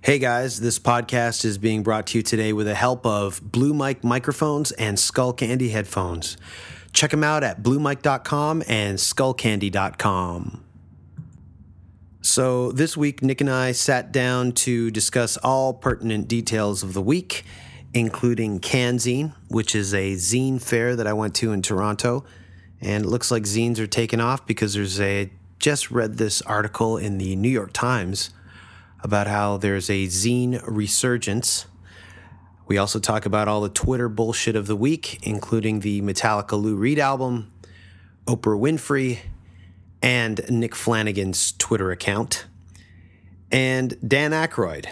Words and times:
Hey 0.00 0.20
guys, 0.20 0.60
this 0.60 0.78
podcast 0.78 1.44
is 1.44 1.58
being 1.58 1.82
brought 1.82 2.06
to 2.08 2.18
you 2.18 2.22
today 2.22 2.52
with 2.52 2.68
the 2.68 2.74
help 2.76 3.04
of 3.04 3.40
Blue 3.42 3.74
Mic 3.74 4.04
microphones 4.04 4.70
and 4.72 4.96
Skullcandy 4.96 5.70
headphones. 5.70 6.36
Check 6.92 7.10
them 7.10 7.24
out 7.24 7.42
at 7.42 7.64
bluemic.com 7.64 8.62
and 8.68 8.96
skullcandy.com. 8.96 10.64
So, 12.20 12.70
this 12.70 12.96
week, 12.96 13.22
Nick 13.22 13.40
and 13.40 13.50
I 13.50 13.72
sat 13.72 14.12
down 14.12 14.52
to 14.52 14.92
discuss 14.92 15.36
all 15.38 15.74
pertinent 15.74 16.28
details 16.28 16.84
of 16.84 16.92
the 16.92 17.02
week, 17.02 17.44
including 17.92 18.60
Canzine, 18.60 19.34
which 19.48 19.74
is 19.74 19.92
a 19.94 20.12
zine 20.12 20.62
fair 20.62 20.94
that 20.94 21.08
I 21.08 21.12
went 21.12 21.34
to 21.36 21.50
in 21.50 21.60
Toronto. 21.60 22.24
And 22.80 23.04
it 23.04 23.08
looks 23.08 23.32
like 23.32 23.42
zines 23.42 23.80
are 23.80 23.88
taking 23.88 24.20
off 24.20 24.46
because 24.46 24.74
there's 24.74 25.00
a 25.00 25.32
just 25.58 25.90
read 25.90 26.18
this 26.18 26.40
article 26.42 26.96
in 26.96 27.18
the 27.18 27.34
New 27.34 27.48
York 27.48 27.72
Times 27.72 28.30
about 29.00 29.26
how 29.26 29.56
there's 29.56 29.88
a 29.88 30.06
zine 30.06 30.62
resurgence. 30.66 31.66
We 32.66 32.78
also 32.78 32.98
talk 32.98 33.24
about 33.26 33.48
all 33.48 33.60
the 33.60 33.68
Twitter 33.68 34.08
bullshit 34.08 34.56
of 34.56 34.66
the 34.66 34.76
week, 34.76 35.26
including 35.26 35.80
the 35.80 36.02
Metallica 36.02 36.60
Lou 36.60 36.76
Reed 36.76 36.98
album, 36.98 37.50
Oprah 38.26 38.60
Winfrey, 38.60 39.20
and 40.02 40.40
Nick 40.50 40.74
Flanagan's 40.74 41.52
Twitter 41.52 41.90
account, 41.90 42.46
and 43.50 43.96
Dan 44.06 44.32
Aykroyd. 44.32 44.86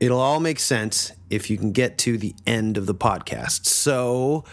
It'll 0.00 0.20
all 0.20 0.38
make 0.38 0.60
sense 0.60 1.12
if 1.28 1.50
you 1.50 1.58
can 1.58 1.72
get 1.72 1.98
to 1.98 2.16
the 2.16 2.34
end 2.46 2.78
of 2.78 2.86
the 2.86 2.94
podcast. 2.94 3.66
So, 3.66 4.44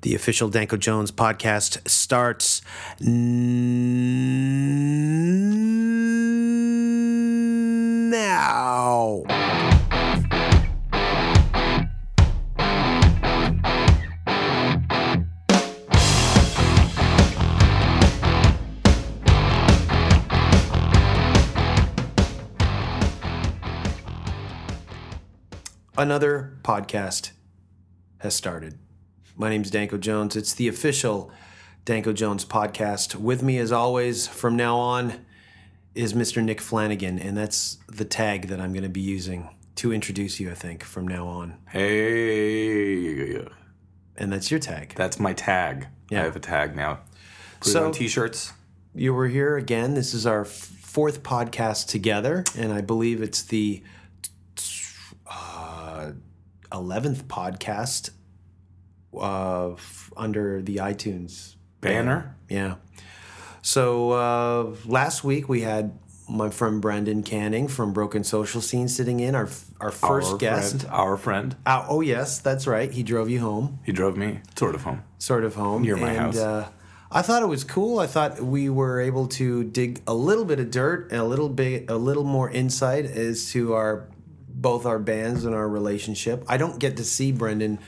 the 0.00 0.14
official 0.14 0.48
Danko 0.48 0.76
Jones 0.76 1.10
podcast 1.10 1.86
starts 1.88 2.62
now. 8.14 9.24
Another 25.96 26.56
podcast 26.62 27.32
has 28.18 28.36
started. 28.36 28.78
My 29.36 29.48
name's 29.48 29.72
Danko 29.72 29.98
Jones. 29.98 30.36
It's 30.36 30.54
the 30.54 30.68
official 30.68 31.32
Danko 31.84 32.12
Jones 32.12 32.44
podcast. 32.44 33.16
With 33.16 33.42
me, 33.42 33.58
as 33.58 33.72
always, 33.72 34.28
from 34.28 34.54
now 34.54 34.76
on, 34.76 35.24
is 35.94 36.12
Mr. 36.12 36.42
Nick 36.42 36.60
Flanagan, 36.60 37.18
and 37.18 37.36
that's 37.36 37.78
the 37.88 38.04
tag 38.04 38.48
that 38.48 38.60
I'm 38.60 38.72
going 38.72 38.82
to 38.82 38.88
be 38.88 39.00
using 39.00 39.48
to 39.76 39.92
introduce 39.92 40.40
you, 40.40 40.50
I 40.50 40.54
think, 40.54 40.82
from 40.84 41.06
now 41.08 41.26
on. 41.26 41.58
Hey, 41.70 43.44
And 44.16 44.32
that's 44.32 44.50
your 44.50 44.60
tag. 44.60 44.94
that's 44.96 45.18
my 45.18 45.32
tag. 45.32 45.88
Yeah. 46.10 46.20
I 46.22 46.24
have 46.24 46.36
a 46.36 46.40
tag 46.40 46.76
now. 46.76 47.00
Put 47.60 47.72
So- 47.72 47.82
it 47.84 47.86
on 47.86 47.92
t-shirts. 47.92 48.52
You 48.96 49.12
were 49.12 49.26
here 49.26 49.56
again. 49.56 49.94
This 49.94 50.14
is 50.14 50.24
our 50.26 50.44
fourth 50.44 51.24
podcast 51.24 51.88
together, 51.88 52.44
and 52.56 52.72
I 52.72 52.80
believe 52.80 53.20
it's 53.22 53.42
the 53.42 53.82
uh, 55.28 56.12
11th 56.70 57.24
podcast 57.24 58.10
uh, 59.18 59.74
under 60.16 60.62
the 60.62 60.76
iTunes 60.76 61.56
Banner. 61.80 62.36
Yeah. 62.48 62.76
So 63.64 64.10
uh, 64.10 64.76
last 64.84 65.24
week 65.24 65.48
we 65.48 65.62
had 65.62 65.98
my 66.28 66.50
friend 66.50 66.82
Brendan 66.82 67.22
Canning 67.22 67.66
from 67.66 67.94
Broken 67.94 68.22
Social 68.22 68.60
Scene 68.60 68.88
sitting 68.88 69.20
in 69.20 69.34
our 69.34 69.48
our 69.80 69.90
first 69.90 70.32
our 70.32 70.36
guest. 70.36 70.80
Friend, 70.82 70.94
our 70.94 71.16
friend. 71.16 71.56
Uh, 71.64 71.86
oh 71.88 72.02
yes, 72.02 72.40
that's 72.40 72.66
right. 72.66 72.92
He 72.92 73.02
drove 73.02 73.30
you 73.30 73.40
home, 73.40 73.78
He 73.82 73.90
drove 73.92 74.18
me 74.18 74.40
sort 74.54 74.74
of 74.74 74.82
home. 74.82 75.02
sort 75.16 75.44
of 75.44 75.54
home 75.54 75.80
Near 75.80 75.96
my 75.96 76.10
and, 76.10 76.18
house. 76.18 76.36
Uh, 76.36 76.68
I 77.10 77.22
thought 77.22 77.42
it 77.42 77.46
was 77.46 77.64
cool. 77.64 78.00
I 78.00 78.06
thought 78.06 78.38
we 78.38 78.68
were 78.68 79.00
able 79.00 79.28
to 79.28 79.64
dig 79.64 80.02
a 80.06 80.14
little 80.14 80.44
bit 80.44 80.60
of 80.60 80.70
dirt 80.70 81.10
and 81.10 81.22
a 81.22 81.24
little 81.24 81.48
bit, 81.48 81.90
a 81.90 81.96
little 81.96 82.24
more 82.24 82.50
insight 82.50 83.06
as 83.06 83.50
to 83.52 83.72
our 83.72 84.08
both 84.46 84.84
our 84.84 84.98
bands 84.98 85.46
and 85.46 85.54
our 85.54 85.66
relationship. 85.66 86.44
I 86.48 86.58
don't 86.58 86.78
get 86.78 86.98
to 86.98 87.04
see 87.04 87.32
Brendan 87.32 87.78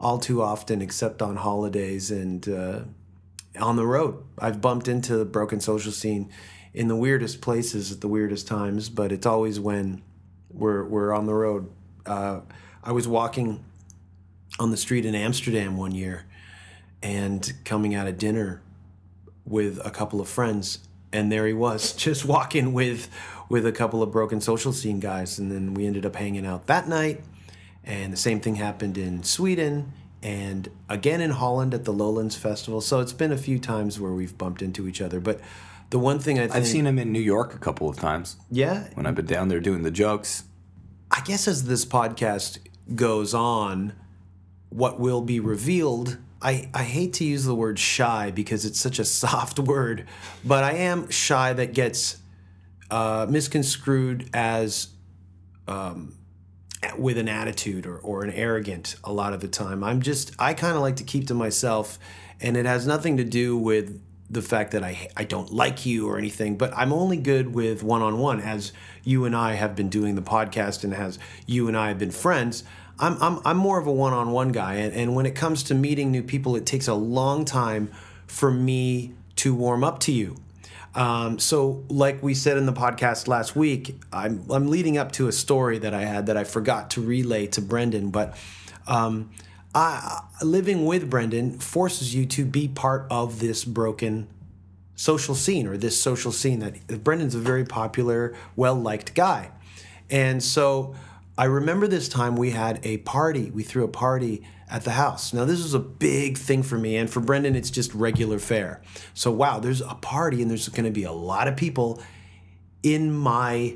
all 0.00 0.16
too 0.16 0.40
often, 0.40 0.80
except 0.80 1.20
on 1.20 1.36
holidays 1.36 2.10
and 2.10 2.48
uh, 2.48 2.80
on 3.60 3.76
the 3.76 3.86
road. 3.86 4.22
I've 4.38 4.60
bumped 4.60 4.88
into 4.88 5.16
the 5.16 5.24
broken 5.24 5.60
social 5.60 5.92
scene 5.92 6.30
in 6.74 6.88
the 6.88 6.96
weirdest 6.96 7.40
places 7.40 7.90
at 7.92 8.00
the 8.00 8.08
weirdest 8.08 8.46
times, 8.46 8.88
but 8.88 9.12
it's 9.12 9.26
always 9.26 9.58
when 9.58 10.02
we're 10.50 10.84
we're 10.84 11.12
on 11.12 11.26
the 11.26 11.34
road. 11.34 11.70
Uh, 12.06 12.40
I 12.82 12.92
was 12.92 13.06
walking 13.06 13.64
on 14.58 14.70
the 14.70 14.76
street 14.76 15.04
in 15.04 15.14
Amsterdam 15.14 15.76
one 15.76 15.92
year 15.92 16.24
and 17.02 17.52
coming 17.64 17.94
out 17.94 18.06
of 18.06 18.18
dinner 18.18 18.62
with 19.44 19.80
a 19.84 19.90
couple 19.90 20.20
of 20.20 20.28
friends 20.28 20.80
and 21.12 21.30
there 21.30 21.46
he 21.46 21.52
was 21.52 21.92
just 21.96 22.24
walking 22.24 22.72
with 22.72 23.08
with 23.48 23.66
a 23.66 23.72
couple 23.72 24.02
of 24.02 24.10
broken 24.10 24.40
social 24.40 24.72
scene 24.72 25.00
guys 25.00 25.38
and 25.38 25.50
then 25.50 25.74
we 25.74 25.86
ended 25.86 26.04
up 26.04 26.16
hanging 26.16 26.46
out 26.46 26.66
that 26.66 26.88
night 26.88 27.22
and 27.84 28.12
the 28.12 28.16
same 28.16 28.40
thing 28.40 28.56
happened 28.56 28.98
in 28.98 29.22
Sweden 29.22 29.92
and 30.22 30.68
again 30.88 31.20
in 31.20 31.30
Holland 31.30 31.74
at 31.74 31.84
the 31.84 31.92
Lowlands 31.92 32.36
Festival. 32.36 32.80
So 32.80 33.00
it's 33.00 33.12
been 33.12 33.32
a 33.32 33.38
few 33.38 33.58
times 33.58 34.00
where 34.00 34.12
we've 34.12 34.36
bumped 34.36 34.62
into 34.62 34.88
each 34.88 35.00
other 35.00 35.20
but 35.20 35.40
the 35.90 35.98
one 35.98 36.18
thing 36.18 36.38
I 36.38 36.42
think 36.42 36.56
I've 36.56 36.66
seen 36.66 36.86
him 36.86 36.98
in 36.98 37.12
New 37.12 37.20
York 37.20 37.54
a 37.54 37.58
couple 37.58 37.88
of 37.88 37.96
times. 37.96 38.36
Yeah? 38.50 38.88
When 38.94 39.06
I've 39.06 39.14
been 39.14 39.26
down 39.26 39.48
there 39.48 39.60
doing 39.60 39.82
the 39.82 39.90
jokes. 39.90 40.44
I 41.10 41.22
guess 41.22 41.48
as 41.48 41.64
this 41.64 41.86
podcast 41.86 42.58
goes 42.94 43.32
on, 43.32 43.94
what 44.68 45.00
will 45.00 45.22
be 45.22 45.40
revealed, 45.40 46.18
I, 46.42 46.68
I 46.74 46.82
hate 46.82 47.14
to 47.14 47.24
use 47.24 47.44
the 47.44 47.54
word 47.54 47.78
shy 47.78 48.30
because 48.30 48.66
it's 48.66 48.78
such 48.78 48.98
a 48.98 49.04
soft 49.06 49.58
word, 49.58 50.06
but 50.44 50.62
I 50.62 50.72
am 50.72 51.08
shy 51.10 51.54
that 51.54 51.72
gets 51.72 52.18
uh, 52.90 53.26
misconstrued 53.28 54.28
as 54.34 54.88
um, 55.66 56.17
with 56.96 57.18
an 57.18 57.28
attitude 57.28 57.86
or, 57.86 57.98
or 57.98 58.24
an 58.24 58.30
arrogant 58.30 58.96
a 59.04 59.12
lot 59.12 59.32
of 59.32 59.40
the 59.40 59.48
time. 59.48 59.82
I'm 59.82 60.00
just, 60.00 60.32
I 60.38 60.54
kind 60.54 60.76
of 60.76 60.82
like 60.82 60.96
to 60.96 61.04
keep 61.04 61.26
to 61.28 61.34
myself, 61.34 61.98
and 62.40 62.56
it 62.56 62.66
has 62.66 62.86
nothing 62.86 63.16
to 63.16 63.24
do 63.24 63.56
with 63.56 64.00
the 64.30 64.42
fact 64.42 64.72
that 64.72 64.84
I, 64.84 65.08
I 65.16 65.24
don't 65.24 65.52
like 65.52 65.86
you 65.86 66.08
or 66.08 66.18
anything, 66.18 66.56
but 66.56 66.72
I'm 66.76 66.92
only 66.92 67.16
good 67.16 67.54
with 67.54 67.82
one 67.82 68.02
on 68.02 68.18
one 68.18 68.40
as 68.40 68.72
you 69.02 69.24
and 69.24 69.34
I 69.34 69.54
have 69.54 69.74
been 69.74 69.88
doing 69.88 70.16
the 70.16 70.22
podcast 70.22 70.84
and 70.84 70.94
as 70.94 71.18
you 71.46 71.66
and 71.66 71.76
I 71.76 71.88
have 71.88 71.98
been 71.98 72.10
friends. 72.10 72.62
I'm, 72.98 73.20
I'm, 73.22 73.40
I'm 73.44 73.56
more 73.56 73.78
of 73.78 73.86
a 73.86 73.92
one 73.92 74.12
on 74.12 74.30
one 74.32 74.52
guy. 74.52 74.74
And, 74.74 74.92
and 74.92 75.14
when 75.14 75.24
it 75.24 75.34
comes 75.34 75.62
to 75.64 75.74
meeting 75.74 76.10
new 76.10 76.22
people, 76.22 76.56
it 76.56 76.66
takes 76.66 76.88
a 76.88 76.94
long 76.94 77.44
time 77.44 77.90
for 78.26 78.50
me 78.50 79.14
to 79.36 79.54
warm 79.54 79.82
up 79.82 79.98
to 80.00 80.12
you. 80.12 80.36
Um, 80.98 81.38
so, 81.38 81.84
like 81.88 82.24
we 82.24 82.34
said 82.34 82.56
in 82.56 82.66
the 82.66 82.72
podcast 82.72 83.28
last 83.28 83.54
week, 83.54 84.00
I'm, 84.12 84.44
I'm 84.50 84.66
leading 84.66 84.98
up 84.98 85.12
to 85.12 85.28
a 85.28 85.32
story 85.32 85.78
that 85.78 85.94
I 85.94 86.00
had 86.02 86.26
that 86.26 86.36
I 86.36 86.42
forgot 86.42 86.90
to 86.90 87.00
relay 87.00 87.46
to 87.46 87.60
Brendan, 87.60 88.10
but 88.10 88.36
um, 88.88 89.30
I, 89.76 90.22
living 90.42 90.86
with 90.86 91.08
Brendan 91.08 91.60
forces 91.60 92.16
you 92.16 92.26
to 92.26 92.44
be 92.44 92.66
part 92.66 93.06
of 93.12 93.38
this 93.38 93.64
broken 93.64 94.26
social 94.96 95.36
scene 95.36 95.68
or 95.68 95.76
this 95.76 96.02
social 96.02 96.32
scene 96.32 96.58
that 96.58 97.04
Brendan's 97.04 97.36
a 97.36 97.38
very 97.38 97.64
popular, 97.64 98.34
well 98.56 98.74
liked 98.74 99.14
guy. 99.14 99.52
And 100.10 100.42
so 100.42 100.96
I 101.36 101.44
remember 101.44 101.86
this 101.86 102.08
time 102.08 102.34
we 102.34 102.50
had 102.50 102.84
a 102.84 102.96
party. 102.96 103.52
We 103.52 103.62
threw 103.62 103.84
a 103.84 103.88
party 103.88 104.42
at 104.70 104.84
the 104.84 104.92
house. 104.92 105.32
Now, 105.32 105.44
this 105.44 105.62
was 105.62 105.74
a 105.74 105.78
big 105.78 106.36
thing 106.38 106.62
for 106.62 106.78
me, 106.78 106.96
and 106.96 107.08
for 107.08 107.20
Brendan, 107.20 107.54
it's 107.56 107.70
just 107.70 107.92
regular 107.94 108.38
fare. 108.38 108.80
So, 109.14 109.30
wow, 109.30 109.58
there's 109.58 109.80
a 109.80 109.94
party, 109.94 110.42
and 110.42 110.50
there's 110.50 110.68
going 110.68 110.84
to 110.84 110.90
be 110.90 111.04
a 111.04 111.12
lot 111.12 111.48
of 111.48 111.56
people 111.56 112.02
in 112.82 113.12
my 113.12 113.74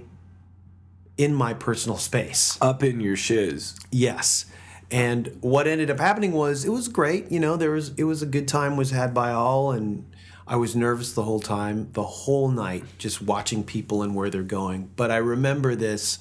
in 1.18 1.34
my 1.34 1.54
personal 1.54 1.98
space. 1.98 2.56
Up 2.60 2.82
in 2.82 3.00
your 3.00 3.16
shiz. 3.16 3.78
Yes. 3.90 4.46
And 4.90 5.38
what 5.40 5.66
ended 5.66 5.90
up 5.90 5.98
happening 6.00 6.32
was 6.32 6.64
it 6.64 6.70
was 6.70 6.88
great. 6.88 7.30
You 7.30 7.40
know, 7.40 7.56
there 7.56 7.70
was 7.70 7.92
it 7.96 8.04
was 8.04 8.22
a 8.22 8.26
good 8.26 8.48
time 8.48 8.76
was 8.76 8.90
had 8.90 9.14
by 9.14 9.32
all 9.32 9.72
and 9.72 10.10
I 10.46 10.56
was 10.56 10.74
nervous 10.74 11.12
the 11.14 11.22
whole 11.22 11.40
time, 11.40 11.88
the 11.92 12.02
whole 12.02 12.48
night, 12.48 12.84
just 12.98 13.22
watching 13.22 13.62
people 13.62 14.02
and 14.02 14.14
where 14.14 14.28
they're 14.30 14.42
going. 14.42 14.90
But 14.96 15.10
I 15.10 15.16
remember 15.18 15.74
this. 15.74 16.18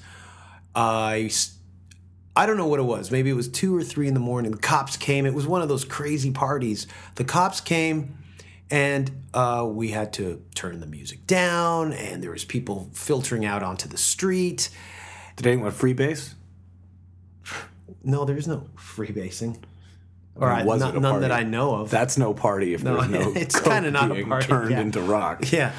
I 0.75 1.23
s- 1.25 1.55
I 2.35 2.45
don't 2.45 2.57
know 2.57 2.67
what 2.67 2.79
it 2.79 2.83
was. 2.83 3.11
Maybe 3.11 3.29
it 3.29 3.33
was 3.33 3.49
two 3.49 3.75
or 3.75 3.83
three 3.83 4.07
in 4.07 4.13
the 4.13 4.19
morning. 4.19 4.51
The 4.51 4.57
cops 4.57 4.95
came. 4.95 5.25
It 5.25 5.33
was 5.33 5.45
one 5.45 5.61
of 5.61 5.67
those 5.69 5.83
crazy 5.83 6.31
parties. 6.31 6.87
The 7.15 7.25
cops 7.25 7.59
came, 7.59 8.17
and 8.69 9.11
uh, 9.33 9.67
we 9.69 9.89
had 9.89 10.13
to 10.13 10.41
turn 10.55 10.79
the 10.79 10.87
music 10.87 11.27
down. 11.27 11.91
And 11.91 12.23
there 12.23 12.31
was 12.31 12.45
people 12.45 12.89
filtering 12.93 13.45
out 13.45 13.63
onto 13.63 13.89
the 13.89 13.97
street. 13.97 14.69
Did 15.35 15.47
anyone 15.47 15.71
free 15.71 15.93
freebase? 15.93 16.35
No, 18.03 18.23
there's 18.25 18.47
no 18.47 18.69
freebasing. 18.77 19.57
Or 20.35 20.49
I, 20.49 20.63
was 20.63 20.79
not- 20.79 20.95
it 20.95 20.99
none 20.99 21.21
that? 21.21 21.31
I 21.31 21.43
know 21.43 21.75
of. 21.75 21.89
That's 21.91 22.17
no 22.17 22.33
party 22.33 22.73
if 22.73 22.81
there's 22.81 23.09
no 23.09 23.31
it's 23.35 23.59
kinda 23.59 23.91
not 23.91 24.11
a 24.17 24.23
party, 24.25 24.47
turned 24.47 24.71
yeah. 24.71 24.79
into 24.81 25.01
rock. 25.01 25.51
Yeah. 25.51 25.71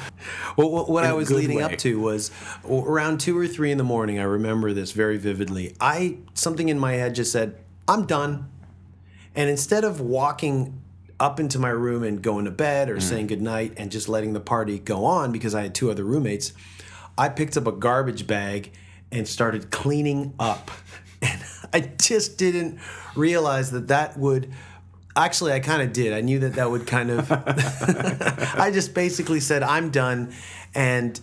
Well, 0.57 0.69
what, 0.69 0.89
what 0.89 1.03
I 1.03 1.13
was 1.13 1.31
leading 1.31 1.57
way. 1.57 1.63
up 1.63 1.77
to 1.79 1.99
was 1.99 2.31
around 2.69 3.19
two 3.19 3.37
or 3.37 3.47
three 3.47 3.71
in 3.71 3.77
the 3.77 3.83
morning. 3.83 4.19
I 4.19 4.23
remember 4.23 4.73
this 4.73 4.91
very 4.91 5.17
vividly. 5.17 5.75
I 5.81 6.17
something 6.33 6.69
in 6.69 6.77
my 6.79 6.93
head 6.93 7.15
just 7.15 7.31
said, 7.31 7.57
"I'm 7.87 8.05
done," 8.05 8.49
and 9.35 9.49
instead 9.49 9.83
of 9.83 9.99
walking 9.99 10.79
up 11.19 11.39
into 11.39 11.57
my 11.59 11.69
room 11.69 12.03
and 12.03 12.21
going 12.21 12.45
to 12.45 12.51
bed 12.51 12.87
Mm. 12.89 12.91
or 12.95 12.99
saying 12.99 13.27
goodnight 13.27 13.73
and 13.77 13.91
just 13.91 14.09
letting 14.09 14.33
the 14.33 14.39
party 14.41 14.77
go 14.79 15.05
on 15.05 15.31
because 15.31 15.55
I 15.55 15.61
had 15.63 15.73
two 15.75 15.89
other 15.89 16.03
roommates, 16.03 16.53
I 17.17 17.29
picked 17.29 17.55
up 17.55 17.65
a 17.67 17.71
garbage 17.71 18.27
bag 18.27 18.71
and 19.11 19.27
started 19.27 19.71
cleaning 19.71 20.33
up. 20.39 20.69
I 21.73 21.81
just 22.01 22.37
didn't 22.37 22.79
realize 23.15 23.71
that 23.71 23.87
that 23.89 24.17
would. 24.17 24.51
Actually, 25.15 25.53
I 25.53 25.59
kind 25.59 25.81
of 25.81 25.93
did. 25.93 26.11
I 26.13 26.21
knew 26.21 26.39
that 26.39 26.53
that 26.53 26.71
would 26.71 26.87
kind 26.87 27.11
of. 27.11 27.31
I 28.57 28.71
just 28.73 28.93
basically 28.93 29.39
said, 29.39 29.61
I'm 29.63 29.89
done, 29.91 30.33
and 30.73 31.19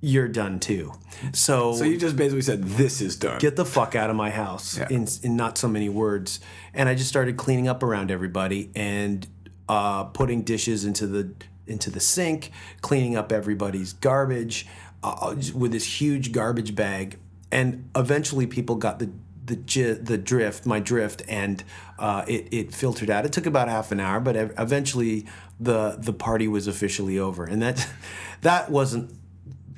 you're 0.00 0.28
done 0.28 0.60
too. 0.60 0.92
So, 1.32 1.74
So 1.74 1.84
you 1.84 1.96
just 1.96 2.16
basically 2.16 2.42
said, 2.42 2.64
"This 2.64 3.00
is 3.00 3.16
done." 3.16 3.38
get 3.38 3.56
the 3.56 3.64
fuck 3.64 3.94
out 3.94 4.10
of 4.10 4.16
my 4.16 4.30
house 4.30 4.76
Yeah. 4.76 4.88
in, 4.90 5.06
in 5.22 5.36
not 5.36 5.56
so 5.56 5.68
many 5.68 5.88
words. 5.88 6.40
And 6.74 6.88
I 6.88 6.94
just 6.94 7.08
started 7.08 7.36
cleaning 7.36 7.68
up 7.68 7.82
around 7.82 8.10
everybody 8.10 8.70
and 8.74 9.26
uh, 9.68 10.04
putting 10.04 10.42
dishes 10.42 10.84
into 10.84 11.06
the 11.06 11.32
into 11.66 11.90
the 11.90 12.00
sink, 12.00 12.50
cleaning 12.80 13.16
up 13.16 13.30
everybody's 13.32 13.92
garbage 13.92 14.66
uh, 15.04 15.34
with 15.54 15.72
this 15.72 16.00
huge 16.00 16.32
garbage 16.32 16.74
bag. 16.74 17.18
And 17.52 17.88
eventually, 17.94 18.46
people 18.46 18.76
got 18.76 18.98
the 18.98 19.10
the 19.44 19.56
the 20.00 20.18
drift, 20.18 20.66
my 20.66 20.80
drift, 20.80 21.22
and 21.28 21.62
uh, 21.98 22.24
it 22.28 22.48
it 22.50 22.74
filtered 22.74 23.10
out. 23.10 23.24
It 23.24 23.32
took 23.32 23.46
about 23.46 23.68
half 23.68 23.92
an 23.92 24.00
hour, 24.00 24.20
but 24.20 24.36
eventually 24.36 25.26
the 25.58 25.96
the 25.98 26.12
party 26.12 26.48
was 26.48 26.66
officially 26.66 27.18
over, 27.18 27.44
and 27.44 27.60
that 27.62 27.88
that 28.42 28.70
wasn't 28.70 29.14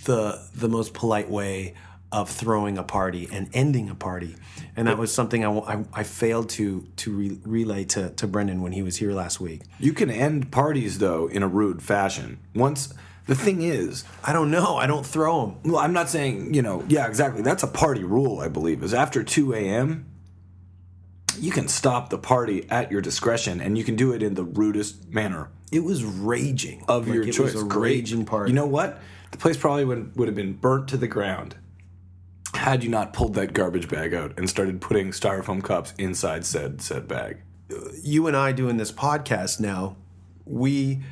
the 0.05 0.47
the 0.55 0.69
most 0.69 0.95
polite 0.95 1.31
way 1.31 1.75
of 2.13 2.31
throwing 2.31 2.79
a 2.79 2.83
party 2.85 3.29
and 3.33 3.49
ending 3.53 3.91
a 3.91 3.95
party, 3.95 4.37
and 4.77 4.87
that 4.87 4.99
was 4.99 5.13
something 5.13 5.45
I, 5.45 5.51
I, 5.51 5.85
I 5.93 6.03
failed 6.05 6.49
to 6.51 6.87
to 6.97 7.13
re- 7.13 7.41
relay 7.45 7.85
to, 7.87 8.11
to 8.11 8.27
Brendan 8.27 8.63
when 8.63 8.73
he 8.73 8.83
was 8.83 8.97
here 8.97 9.13
last 9.13 9.41
week. 9.41 9.63
You 9.81 9.93
can 9.93 10.11
end 10.11 10.53
parties 10.53 10.99
though 10.99 11.27
in 11.27 11.43
a 11.43 11.49
rude 11.49 11.83
fashion. 11.83 12.39
Once 12.55 12.95
the 13.27 13.35
thing 13.35 13.63
is, 13.63 14.05
I 14.23 14.33
don't 14.33 14.51
know. 14.51 14.77
I 14.77 14.87
don't 14.87 15.05
throw 15.07 15.47
them. 15.47 15.73
well, 15.73 15.79
I'm 15.83 15.93
not 15.93 16.09
saying 16.11 16.55
you 16.55 16.63
know. 16.63 16.85
Yeah, 16.89 17.07
exactly. 17.07 17.43
That's 17.43 17.63
a 17.63 17.67
party 17.69 18.05
rule, 18.05 18.41
I 18.41 18.49
believe. 18.49 18.83
Is 18.83 18.95
after 18.95 19.23
2 19.25 19.55
a.m. 19.55 20.07
You 21.39 21.51
can 21.51 21.67
stop 21.67 22.11
the 22.11 22.19
party 22.19 22.65
at 22.71 22.93
your 22.93 23.01
discretion, 23.01 23.61
and 23.61 23.77
you 23.77 23.83
can 23.85 23.97
do 23.97 24.13
it 24.13 24.23
in 24.23 24.35
the 24.35 24.45
rudest 24.45 25.09
manner 25.09 25.49
It 25.73 25.81
was 25.83 26.05
raging 26.05 26.85
of 26.87 27.07
Like, 27.09 27.15
your 27.15 27.25
it 27.25 27.33
choice. 27.33 27.55
was 27.55 27.63
a 27.65 27.67
Great. 27.67 27.91
raging 27.97 28.25
party. 28.25 28.51
You 28.53 28.55
know 28.55 28.67
what? 28.67 29.01
The 29.33 29.39
place 29.39 29.57
probably 29.57 29.85
would, 29.85 30.15
would 30.17 30.29
have 30.29 30.37
been 30.37 30.53
burnt 30.53 30.87
to 30.91 30.97
the 30.97 31.09
ground 31.09 31.57
had 32.55 32.85
you 32.85 32.89
not 32.91 33.13
pulled 33.13 33.35
that 33.35 33.53
garbage 33.53 33.89
bag 33.89 34.15
out 34.15 34.33
and 34.39 34.49
started 34.49 34.81
putting 34.81 35.11
styrofoam 35.11 35.61
cups 35.61 35.93
inside 35.99 36.47
said 36.47 36.81
said 36.81 37.09
bag. 37.09 37.39
you 38.01 38.29
and 38.29 38.37
I 38.37 38.53
doing 38.53 38.77
this 38.77 38.93
podcast 38.93 39.59
now, 39.59 39.97
we 40.45 41.03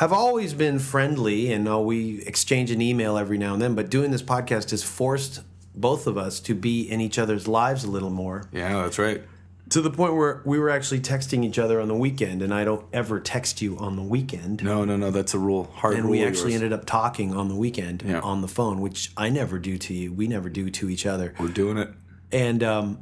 have 0.00 0.12
always 0.14 0.54
been 0.54 0.78
friendly 0.78 1.52
and 1.52 1.68
uh, 1.68 1.78
we 1.78 2.22
exchange 2.22 2.70
an 2.70 2.80
email 2.80 3.18
every 3.18 3.36
now 3.36 3.52
and 3.52 3.60
then, 3.62 3.74
but 3.74 3.90
doing 3.90 4.10
this 4.10 4.22
podcast 4.22 4.70
has 4.70 4.82
forced 4.82 5.42
both 5.74 6.06
of 6.06 6.16
us 6.16 6.40
to 6.40 6.54
be 6.54 6.82
in 6.90 7.00
each 7.02 7.18
other's 7.18 7.46
lives 7.46 7.84
a 7.84 7.90
little 7.90 8.08
more 8.10 8.48
Yeah, 8.50 8.82
that's 8.82 8.98
right. 8.98 9.22
to 9.68 9.82
the 9.82 9.90
point 9.90 10.14
where 10.16 10.40
we 10.46 10.58
were 10.58 10.70
actually 10.70 11.00
texting 11.00 11.44
each 11.44 11.58
other 11.58 11.80
on 11.82 11.86
the 11.88 11.94
weekend, 11.94 12.40
and 12.42 12.52
I 12.52 12.64
don't 12.64 12.84
ever 12.94 13.20
text 13.20 13.60
you 13.62 13.76
on 13.78 13.94
the 13.96 14.02
weekend. 14.02 14.64
No, 14.64 14.84
no, 14.86 14.96
no. 14.96 15.10
That's 15.10 15.34
a 15.34 15.38
rule. 15.38 15.70
Hard 15.74 15.94
And 15.94 16.04
rule. 16.04 16.12
we 16.12 16.24
actually 16.24 16.54
ended 16.54 16.72
up 16.72 16.86
talking 16.86 17.34
on 17.34 17.48
the 17.48 17.54
weekend 17.54 18.02
Yeah. 18.04 18.20
on 18.20 18.40
the 18.40 18.48
phone, 18.48 18.80
which 18.80 19.12
I 19.18 19.28
never 19.28 19.58
do 19.58 19.76
to 19.78 19.94
you. 19.94 20.12
We 20.12 20.26
never 20.26 20.48
do 20.48 20.70
to 20.70 20.88
each 20.90 21.04
other. 21.06 21.34
We're 21.38 21.48
doing 21.48 21.76
it. 21.76 21.90
And 22.32 22.64
um, 22.64 22.98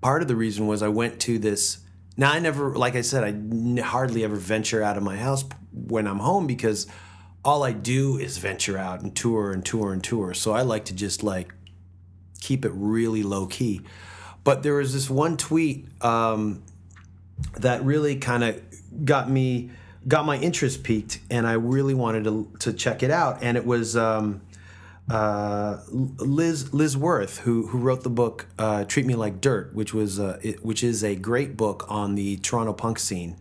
part 0.00 0.20
of 0.22 0.28
the 0.28 0.36
reason 0.36 0.66
was 0.66 0.82
I 0.82 0.88
went 0.88 1.18
to 1.20 1.38
this. 1.38 1.78
Now 2.16 2.32
I 2.32 2.38
never, 2.38 2.74
like 2.76 2.94
I 2.94 3.00
said, 3.00 3.24
I 3.24 3.28
n- 3.28 3.78
hardly 3.78 4.24
ever 4.24 4.36
venture 4.36 4.82
out 4.82 4.96
of 4.96 5.02
my 5.02 5.16
house 5.16 5.44
when 5.72 6.06
I'm 6.06 6.18
home 6.18 6.46
because 6.46 6.86
all 7.44 7.62
I 7.62 7.72
do 7.72 8.18
is 8.18 8.38
venture 8.38 8.78
out 8.78 9.00
and 9.00 9.14
tour 9.14 9.52
and 9.52 9.64
tour 9.64 9.92
and 9.92 10.02
tour. 10.02 10.34
So 10.34 10.52
I 10.52 10.62
like 10.62 10.84
to 10.86 10.94
just 10.94 11.22
like 11.22 11.52
keep 12.40 12.64
it 12.64 12.72
really 12.74 13.22
low 13.22 13.46
key. 13.46 13.80
But 14.44 14.62
there 14.62 14.74
was 14.74 14.92
this 14.92 15.08
one 15.08 15.36
tweet 15.36 15.86
um, 16.02 16.62
that 17.58 17.84
really 17.84 18.16
kind 18.16 18.44
of 18.44 18.60
got 19.04 19.30
me 19.30 19.70
got 20.06 20.26
my 20.26 20.36
interest 20.36 20.82
peaked, 20.82 21.20
and 21.30 21.46
I 21.46 21.52
really 21.52 21.94
wanted 21.94 22.24
to 22.24 22.50
to 22.60 22.72
check 22.72 23.02
it 23.02 23.10
out. 23.10 23.42
And 23.42 23.56
it 23.56 23.64
was 23.64 23.96
um, 23.96 24.42
uh, 25.12 25.80
Liz 25.90 26.72
Liz 26.72 26.96
Worth 26.96 27.38
who 27.40 27.66
who 27.66 27.78
wrote 27.78 28.02
the 28.02 28.10
book 28.10 28.46
uh, 28.58 28.84
"Treat 28.84 29.04
Me 29.06 29.14
Like 29.14 29.40
Dirt," 29.40 29.74
which 29.74 29.92
was 29.92 30.18
uh, 30.18 30.38
it, 30.42 30.64
which 30.64 30.82
is 30.82 31.04
a 31.04 31.14
great 31.14 31.56
book 31.56 31.84
on 31.88 32.14
the 32.14 32.36
Toronto 32.38 32.72
punk 32.72 32.98
scene. 32.98 33.36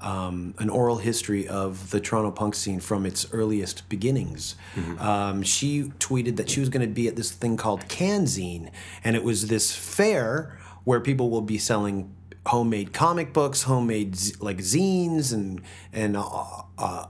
Um, 0.00 0.54
an 0.58 0.68
oral 0.68 0.96
history 0.96 1.46
of 1.46 1.90
the 1.90 2.00
Toronto 2.00 2.32
punk 2.32 2.56
scene 2.56 2.80
from 2.80 3.06
its 3.06 3.32
earliest 3.32 3.88
beginnings. 3.88 4.56
Um, 4.98 5.44
she 5.44 5.92
tweeted 6.00 6.34
that 6.38 6.50
she 6.50 6.58
was 6.58 6.68
going 6.70 6.84
to 6.84 6.92
be 6.92 7.06
at 7.06 7.14
this 7.14 7.30
thing 7.30 7.56
called 7.56 7.86
Canzine, 7.86 8.72
and 9.04 9.14
it 9.14 9.22
was 9.22 9.46
this 9.46 9.72
fair 9.76 10.58
where 10.82 10.98
people 10.98 11.30
will 11.30 11.40
be 11.40 11.56
selling 11.56 12.12
homemade 12.46 12.92
comic 12.92 13.32
books, 13.32 13.62
homemade 13.62 14.16
z- 14.16 14.34
like 14.40 14.58
zines, 14.58 15.32
and 15.32 15.62
and 15.92 16.16
uh, 16.16 16.62
uh, 16.78 17.06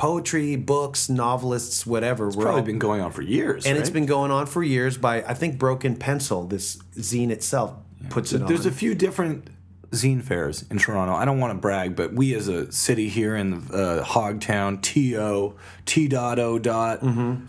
poetry, 0.00 0.56
books, 0.56 1.10
novelists, 1.10 1.86
whatever. 1.86 2.26
We're 2.30 2.42
Probably 2.44 2.60
all- 2.62 2.66
been 2.66 2.78
going 2.78 3.02
on 3.02 3.12
for 3.12 3.20
years. 3.20 3.66
and 3.66 3.76
it's 3.76 3.90
been 3.90 4.06
going 4.06 4.30
on 4.30 4.46
for 4.46 4.62
years 4.62 4.96
by 4.96 5.16
I 5.22 5.34
think 5.34 5.58
Broken 5.58 5.94
Pencil. 5.96 6.44
This 6.46 6.78
zine 6.96 7.30
itself 7.30 7.74
puts 8.08 8.32
it 8.32 8.46
There's 8.46 8.64
on. 8.66 8.72
a 8.72 8.74
few 8.74 8.94
different 8.94 9.50
zine 9.90 10.22
fairs 10.22 10.64
in 10.70 10.78
Toronto. 10.78 11.12
I 11.14 11.26
don't 11.26 11.38
want 11.38 11.52
to 11.52 11.58
brag, 11.58 11.96
but 11.96 12.14
we 12.14 12.32
as 12.34 12.48
a 12.48 12.72
city 12.72 13.08
here 13.10 13.36
in 13.36 13.52
uh, 13.74 14.02
Hogtown, 14.06 14.80
TO, 14.80 15.54
T 15.84 16.08
dot 16.08 16.38
O 16.38 16.58
dot, 16.58 17.00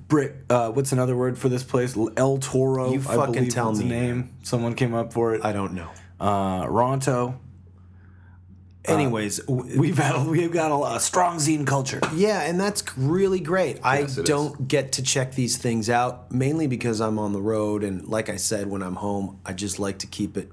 Brick, 0.09 0.35
uh, 0.49 0.71
what's 0.71 0.91
another 0.91 1.15
word 1.15 1.37
for 1.37 1.47
this 1.47 1.63
place? 1.63 1.95
El 2.17 2.37
Toro, 2.39 2.87
Mm-hmm. 2.89 2.93
You 2.95 2.99
I 2.99 3.15
fucking 3.15 3.33
believe 3.33 3.53
tell 3.53 3.71
me, 3.73 3.85
name. 3.85 4.29
Someone 4.43 4.73
came 4.75 4.93
up 4.93 5.13
for 5.13 5.35
it. 5.35 5.45
I 5.45 5.53
don't 5.53 5.71
know. 5.73 5.87
Uh, 6.19 6.65
Ronto. 6.67 7.35
Um, 8.87 8.95
Anyways, 8.95 9.37
w- 9.45 9.79
We've 9.79 9.97
had 9.97 10.25
we've 10.25 10.51
got 10.51 10.71
a, 10.71 10.95
a 10.95 10.99
strong 10.99 11.37
zine 11.37 11.67
culture. 11.67 11.99
yeah, 12.15 12.41
and 12.41 12.59
that's 12.59 12.83
really 12.97 13.39
great. 13.39 13.79
I 13.83 13.99
Yes, 13.99 14.17
it 14.17 14.25
don't 14.25 14.67
get 14.67 14.93
to 14.93 15.03
check 15.03 15.35
these 15.35 15.57
things 15.57 15.87
out 15.89 16.31
mainly 16.31 16.65
because 16.67 16.99
I'm 16.99 17.19
on 17.19 17.31
the 17.33 17.41
road, 17.41 17.83
and 17.83 18.07
like 18.07 18.27
I 18.29 18.37
said, 18.37 18.67
when 18.67 18.81
I'm 18.81 18.95
home, 18.95 19.39
I 19.45 19.53
just 19.53 19.77
like 19.79 19.99
to 19.99 20.07
keep 20.07 20.35
it 20.35 20.51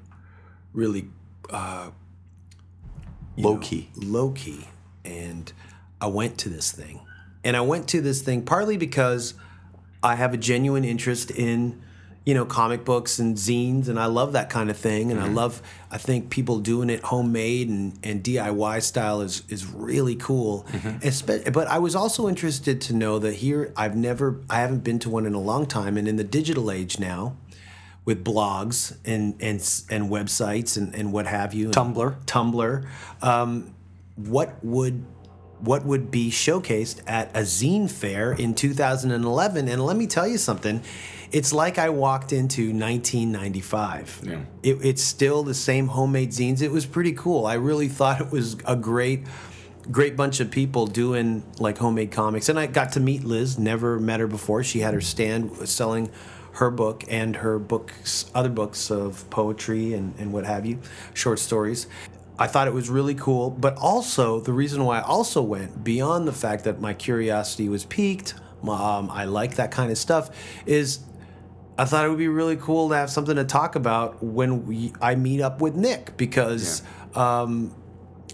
really 0.75 1.09
uh, 1.51 1.91
Low 3.39 3.57
key. 3.59 3.89
low 3.97 4.31
key. 4.33 4.67
And 5.05 5.51
I 6.01 6.09
went 6.09 6.37
to 6.39 6.49
this 6.49 6.71
thing. 6.73 7.01
And 7.45 7.57
I 7.57 7.61
went 7.63 7.89
to 7.89 8.01
this 8.01 8.21
thing 8.21 8.43
partly 8.43 8.77
because 8.77 9.35
I 10.03 10.17
have 10.17 10.35
a 10.35 10.37
genuine 10.37 10.85
interest 10.85 11.31
in, 11.31 11.81
you 12.29 12.35
know, 12.35 12.45
comic 12.45 12.85
books 12.85 13.19
and 13.19 13.37
zines, 13.39 13.89
and 13.89 13.99
I 13.99 14.05
love 14.05 14.31
that 14.35 14.51
kind 14.51 14.69
of 14.69 14.77
thing. 14.77 15.11
And 15.13 15.19
I 15.19 15.29
love, 15.29 15.63
I 15.91 15.97
think 15.97 16.29
people 16.29 16.59
doing 16.59 16.91
it 16.91 17.01
homemade 17.03 17.71
and, 17.71 17.99
and 18.03 18.23
DIY 18.23 18.83
style 18.83 19.23
is 19.23 19.43
is 19.49 19.65
really 19.65 20.15
cool. 20.17 20.67
Espe- 21.11 21.51
But 21.59 21.69
I 21.69 21.79
was 21.79 21.95
also 21.97 22.29
interested 22.29 22.83
to 22.83 22.93
know 22.93 23.19
that 23.21 23.35
here 23.45 23.73
I've 23.83 23.97
never, 23.97 24.27
I 24.51 24.57
haven't 24.65 24.85
been 24.85 24.99
to 25.05 25.09
one 25.09 25.25
in 25.25 25.33
a 25.33 25.41
long 25.41 25.65
time, 25.65 25.97
and 25.97 26.07
in 26.07 26.17
the 26.17 26.29
digital 26.39 26.71
age 26.71 26.99
now, 27.01 27.35
with 28.05 28.23
blogs 28.25 28.95
and 29.07 29.35
and 29.41 29.59
and 29.95 30.11
websites 30.11 30.77
and, 30.77 30.95
and 30.95 31.13
what 31.15 31.27
have 31.27 31.55
you, 31.55 31.71
Tumblr. 31.71 32.25
Tumblr. 32.27 32.87
Um, 33.23 33.75
what 34.17 34.63
would 34.63 34.97
what 35.61 35.85
would 35.85 36.11
be 36.11 36.31
showcased 36.31 37.01
at 37.07 37.31
a 37.35 37.41
zine 37.41 37.91
fair 37.91 38.33
in 38.33 38.55
2011? 38.55 39.69
And 39.69 39.85
let 39.85 39.97
me 39.97 40.07
tell 40.07 40.27
you 40.27 40.39
something. 40.39 40.83
It's 41.31 41.53
like 41.53 41.79
I 41.79 41.91
walked 41.91 42.33
into 42.33 42.73
1995. 42.73 44.23
Yeah. 44.25 44.41
It, 44.63 44.85
it's 44.85 45.03
still 45.03 45.43
the 45.43 45.55
same 45.55 45.89
homemade 45.89 46.31
zines. 46.31 46.63
It 46.63 46.71
was 46.71 46.87
pretty 46.87 47.13
cool. 47.13 47.47
I 47.47 47.55
really 47.55 47.89
thought 47.99 48.21
it 48.21 48.31
was 48.31 48.57
a 48.65 48.77
great, 48.77 49.25
great 49.91 50.17
bunch 50.17 50.41
of 50.41 50.51
people 50.51 50.87
doing 50.87 51.43
like 51.59 51.79
homemade 51.79 52.13
comics. 52.13 52.49
And 52.49 52.59
I 52.59 52.67
got 52.67 52.93
to 52.93 53.01
meet 53.01 53.25
Liz. 53.25 53.59
Never 53.59 53.99
met 53.99 54.21
her 54.21 54.27
before. 54.27 54.65
She 54.65 54.81
had 54.81 54.95
her 54.95 55.01
stand 55.01 55.69
selling 55.69 56.11
her 56.53 56.71
book 56.71 57.05
and 57.09 57.37
her 57.37 57.59
books, 57.59 58.31
other 58.35 58.49
books 58.49 58.91
of 58.91 59.29
poetry 59.31 59.93
and, 59.93 60.15
and 60.19 60.33
what 60.33 60.45
have 60.45 60.67
you, 60.67 60.79
short 61.15 61.39
stories. 61.39 61.87
I 62.39 62.47
thought 62.47 62.69
it 62.69 62.75
was 62.75 62.89
really 62.89 63.15
cool, 63.15 63.51
but 63.51 63.77
also 63.77 64.41
the 64.41 64.53
reason 64.53 64.85
why 64.85 65.01
I 65.01 65.03
also 65.03 65.43
went 65.43 65.83
beyond 65.83 66.29
the 66.29 66.33
fact 66.33 66.65
that 66.65 66.81
my 66.81 66.95
curiosity 66.95 67.69
was 67.69 67.85
piqued, 67.85 68.35
um, 68.63 69.11
I 69.11 69.25
like 69.25 69.57
that 69.57 69.71
kind 69.71 69.91
of 69.91 69.99
stuff, 69.99 70.31
is 70.65 71.01
I 71.77 71.85
thought 71.85 72.05
it 72.05 72.09
would 72.09 72.19
be 72.19 72.29
really 72.29 72.57
cool 72.57 72.89
to 72.91 72.97
have 72.97 73.11
something 73.11 73.37
to 73.37 73.45
talk 73.45 73.77
about 73.77 74.23
when 74.23 74.67
we 74.67 74.93
I 75.01 75.15
meet 75.15 75.41
up 75.41 75.61
with 75.61 75.77
Nick 75.77 76.17
because 76.17 76.83
um, 77.15 77.75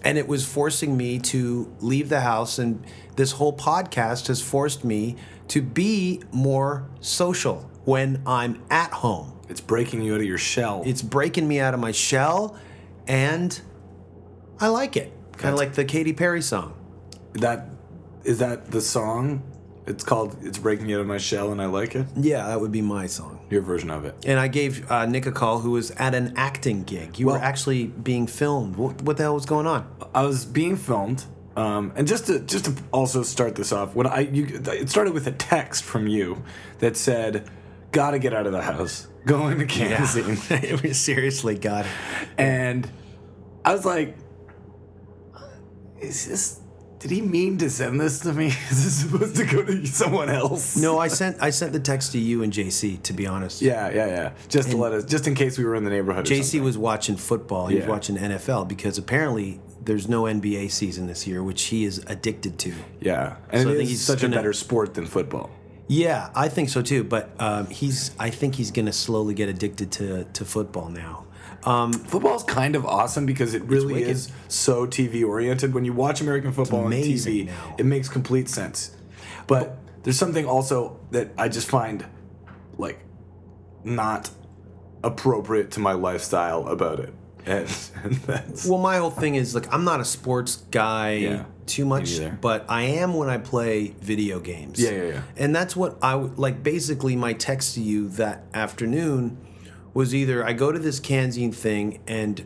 and 0.02 0.18
it 0.18 0.26
was 0.26 0.46
forcing 0.46 0.96
me 0.96 1.18
to 1.18 1.75
leave 1.80 2.08
the 2.08 2.20
house 2.20 2.58
and 2.58 2.84
this 3.16 3.32
whole 3.32 3.56
podcast 3.56 4.28
has 4.28 4.42
forced 4.42 4.84
me 4.84 5.16
to 5.49 5.62
be 5.62 6.23
more 6.32 6.88
social 7.00 7.70
when 7.84 8.23
I'm 8.26 8.62
at 8.70 8.92
home. 8.92 9.38
It's 9.49 9.61
breaking 9.61 10.02
you 10.02 10.14
out 10.14 10.20
of 10.20 10.26
your 10.26 10.38
shell. 10.38 10.82
It's 10.87 11.02
breaking 11.02 11.46
me 11.46 11.61
out 11.61 11.75
of 11.75 11.80
my 11.80 11.92
shell 11.92 12.58
and 13.06 13.61
I 14.61 14.68
like 14.68 14.96
it. 14.96 15.12
Kind 15.32 15.52
of 15.52 15.58
like 15.58 15.75
the 15.75 15.84
Katy 15.84 16.12
Perry 16.12 16.42
song. 16.42 16.75
that 17.34 17.68
is 18.25 18.38
that 18.38 18.70
the 18.70 18.80
song? 18.80 19.42
It's 19.87 20.02
called 20.02 20.37
"It's 20.42 20.58
Breaking 20.58 20.92
Out 20.94 21.00
of 21.00 21.06
My 21.06 21.18
Shell" 21.18 21.52
and 21.52 21.61
I 21.61 21.66
like 21.66 21.94
it. 21.94 22.06
Yeah, 22.16 22.46
that 22.46 22.61
would 22.61 22.73
be 22.73 22.80
my 22.80 23.06
song. 23.06 23.44
Your 23.50 23.61
version 23.61 23.90
of 23.90 24.04
it. 24.04 24.14
And 24.25 24.40
I 24.40 24.49
gave 24.49 24.90
uh, 24.90 25.04
Nick 25.04 25.26
a 25.26 25.32
call 25.32 25.58
who 25.58 25.73
was 25.73 25.90
at 25.92 26.14
an 26.14 26.32
acting 26.37 26.84
gig. 26.84 27.18
You 27.18 27.26
were 27.26 27.38
actually 27.38 27.88
being 27.88 28.26
filmed. 28.26 28.76
What, 28.76 29.02
what 29.02 29.18
the 29.18 29.25
hell 29.25 29.34
was 29.34 29.44
going 29.44 29.66
on? 29.66 29.87
I 30.14 30.23
was 30.23 30.46
being 30.46 30.76
filmed, 30.76 31.25
um, 31.56 31.92
and 31.96 32.08
just 32.08 32.26
to 32.28 32.40
just 32.40 32.64
to 32.64 32.75
also 32.92 33.23
start 33.23 33.56
this 33.56 33.73
off, 33.73 33.94
when 33.94 34.06
I 34.06 34.20
you 34.20 34.46
it 34.66 34.88
started 34.88 35.12
with 35.12 35.26
a 35.26 35.32
text 35.32 35.84
from 35.84 36.06
you 36.06 36.42
that 36.78 36.96
said, 36.96 37.50
"Gotta 37.92 38.18
get 38.18 38.32
out 38.32 38.46
of 38.46 38.52
the 38.52 38.62
house, 38.62 39.08
going 39.26 39.58
to 39.58 39.66
Kansas." 39.66 40.44
seriously, 40.99 41.58
God. 41.58 41.84
And 42.38 42.88
I 43.66 43.75
was 43.75 43.84
like, 43.84 44.16
"Is 46.04 46.26
this? 46.26 46.61
Did 47.00 47.11
he 47.11 47.20
mean 47.20 47.58
to 47.58 47.68
send 47.68 48.00
this 48.00 48.20
to 48.20 48.32
me? 48.32 48.46
Is 48.70 48.84
this 48.84 48.94
supposed 49.02 49.37
to 49.37 49.44
go 49.44 49.62
to 49.62 49.87
someone 49.87 50.30
else?" 50.30 50.76
No, 50.76 50.99
I 50.99 51.08
sent 51.08 51.37
I 51.40 51.50
sent 51.50 51.73
the 51.73 51.80
text 51.80 52.12
to 52.12 52.18
you 52.18 52.42
and 52.42 52.52
JC. 52.52 53.02
To 53.02 53.12
be 53.12 53.26
honest, 53.26 53.61
Yeah, 53.61 53.90
yeah, 53.90 54.06
yeah. 54.06 54.32
Just 54.49 54.70
to 54.70 54.76
let 54.76 54.92
us, 54.92 55.04
just 55.04 55.26
in 55.26 55.34
case 55.34 55.58
we 55.58 55.64
were 55.64 55.75
in 55.75 55.84
the 55.84 55.90
neighborhood. 55.90 56.25
JC 56.26 56.61
was 56.62 56.78
watching 56.78 57.16
football. 57.16 57.66
He 57.66 57.76
was 57.76 57.87
watching 57.87 58.16
NFL 58.16 58.68
because 58.68 58.96
apparently 58.99 59.61
there's 59.82 60.08
no 60.08 60.23
NBA 60.23 60.70
season 60.70 61.06
this 61.06 61.26
year, 61.26 61.42
which 61.42 61.64
he 61.64 61.84
is 61.84 61.99
addicted 62.06 62.58
to. 62.61 62.73
Yeah, 63.00 63.37
and 63.50 63.62
So 63.64 63.68
I 63.68 63.73
think 63.73 63.82
is 63.84 63.88
he's 63.90 64.00
such 64.00 64.23
gonna- 64.23 64.34
a 64.34 64.38
better 64.38 64.54
sport 64.54 64.94
than 64.94 65.04
football. 65.04 65.50
Yeah, 65.87 66.30
I 66.34 66.49
think 66.49 66.70
so 66.70 66.80
too. 66.80 67.04
But 67.04 67.30
um, 67.38 67.66
he's 67.66 68.12
I 68.18 68.30
think 68.30 68.54
he's 68.54 68.70
gonna 68.70 68.94
slowly 68.94 69.34
get 69.34 69.50
addicted 69.50 69.92
to 69.92 70.25
to 70.32 70.44
football 70.46 70.88
now. 70.88 71.24
Um, 71.64 71.92
Football's 71.92 72.44
kind 72.44 72.76
of 72.76 72.85
awesome 72.85 73.25
because 73.26 73.54
it 73.54 73.62
really 73.64 74.02
is 74.02 74.30
so 74.49 74.87
TV 74.87 75.26
oriented. 75.26 75.73
When 75.75 75.85
you 75.85 75.92
watch 75.92 76.21
American 76.21 76.52
football 76.52 76.85
on 76.85 76.92
TV, 76.92 77.47
now. 77.47 77.76
it 77.78 77.87
makes 77.87 78.09
complete 78.09 78.49
sense. 78.49 78.94
But 79.47 79.78
there's 80.02 80.18
something 80.18 80.47
also 80.47 81.00
that 81.11 81.30
I 81.38 81.49
just 81.49 81.68
find 81.68 82.04
like 82.76 82.99
not 83.83 84.30
appropriate 85.02 85.71
to 85.73 85.80
my 85.80 85.92
lifestyle 85.92 86.68
about 86.68 87.00
it. 87.00 87.14
And, 87.47 87.68
and 88.02 88.14
that's 88.14 88.66
Well, 88.66 88.78
my 88.78 88.99
whole 88.99 89.11
thing 89.11 89.35
is 89.35 89.54
like 89.54 89.73
I'm 89.73 89.85
not 89.85 90.00
a 90.00 90.04
sports 90.04 90.56
guy 90.71 91.12
Yeah, 91.12 91.44
too 91.66 91.85
much, 91.85 92.18
but 92.40 92.64
I 92.68 92.83
am 92.83 93.14
when 93.14 93.28
I 93.28 93.38
play 93.38 93.94
video 94.00 94.40
games. 94.40 94.80
Yeah, 94.80 94.90
yeah, 94.90 95.02
yeah. 95.04 95.23
And 95.37 95.54
that's 95.54 95.75
what 95.75 95.99
I 96.02 96.14
would 96.14 96.38
like. 96.38 96.62
Basically, 96.62 97.16
my 97.16 97.33
text 97.33 97.75
to 97.75 97.80
you 97.83 98.09
that 98.11 98.44
afternoon 98.52 99.38
was 99.95 100.15
either 100.15 100.45
I 100.45 100.53
go 100.53 100.73
to 100.73 100.79
this 100.79 101.01
Canzine 101.01 101.53
thing 101.55 102.01
and 102.07 102.45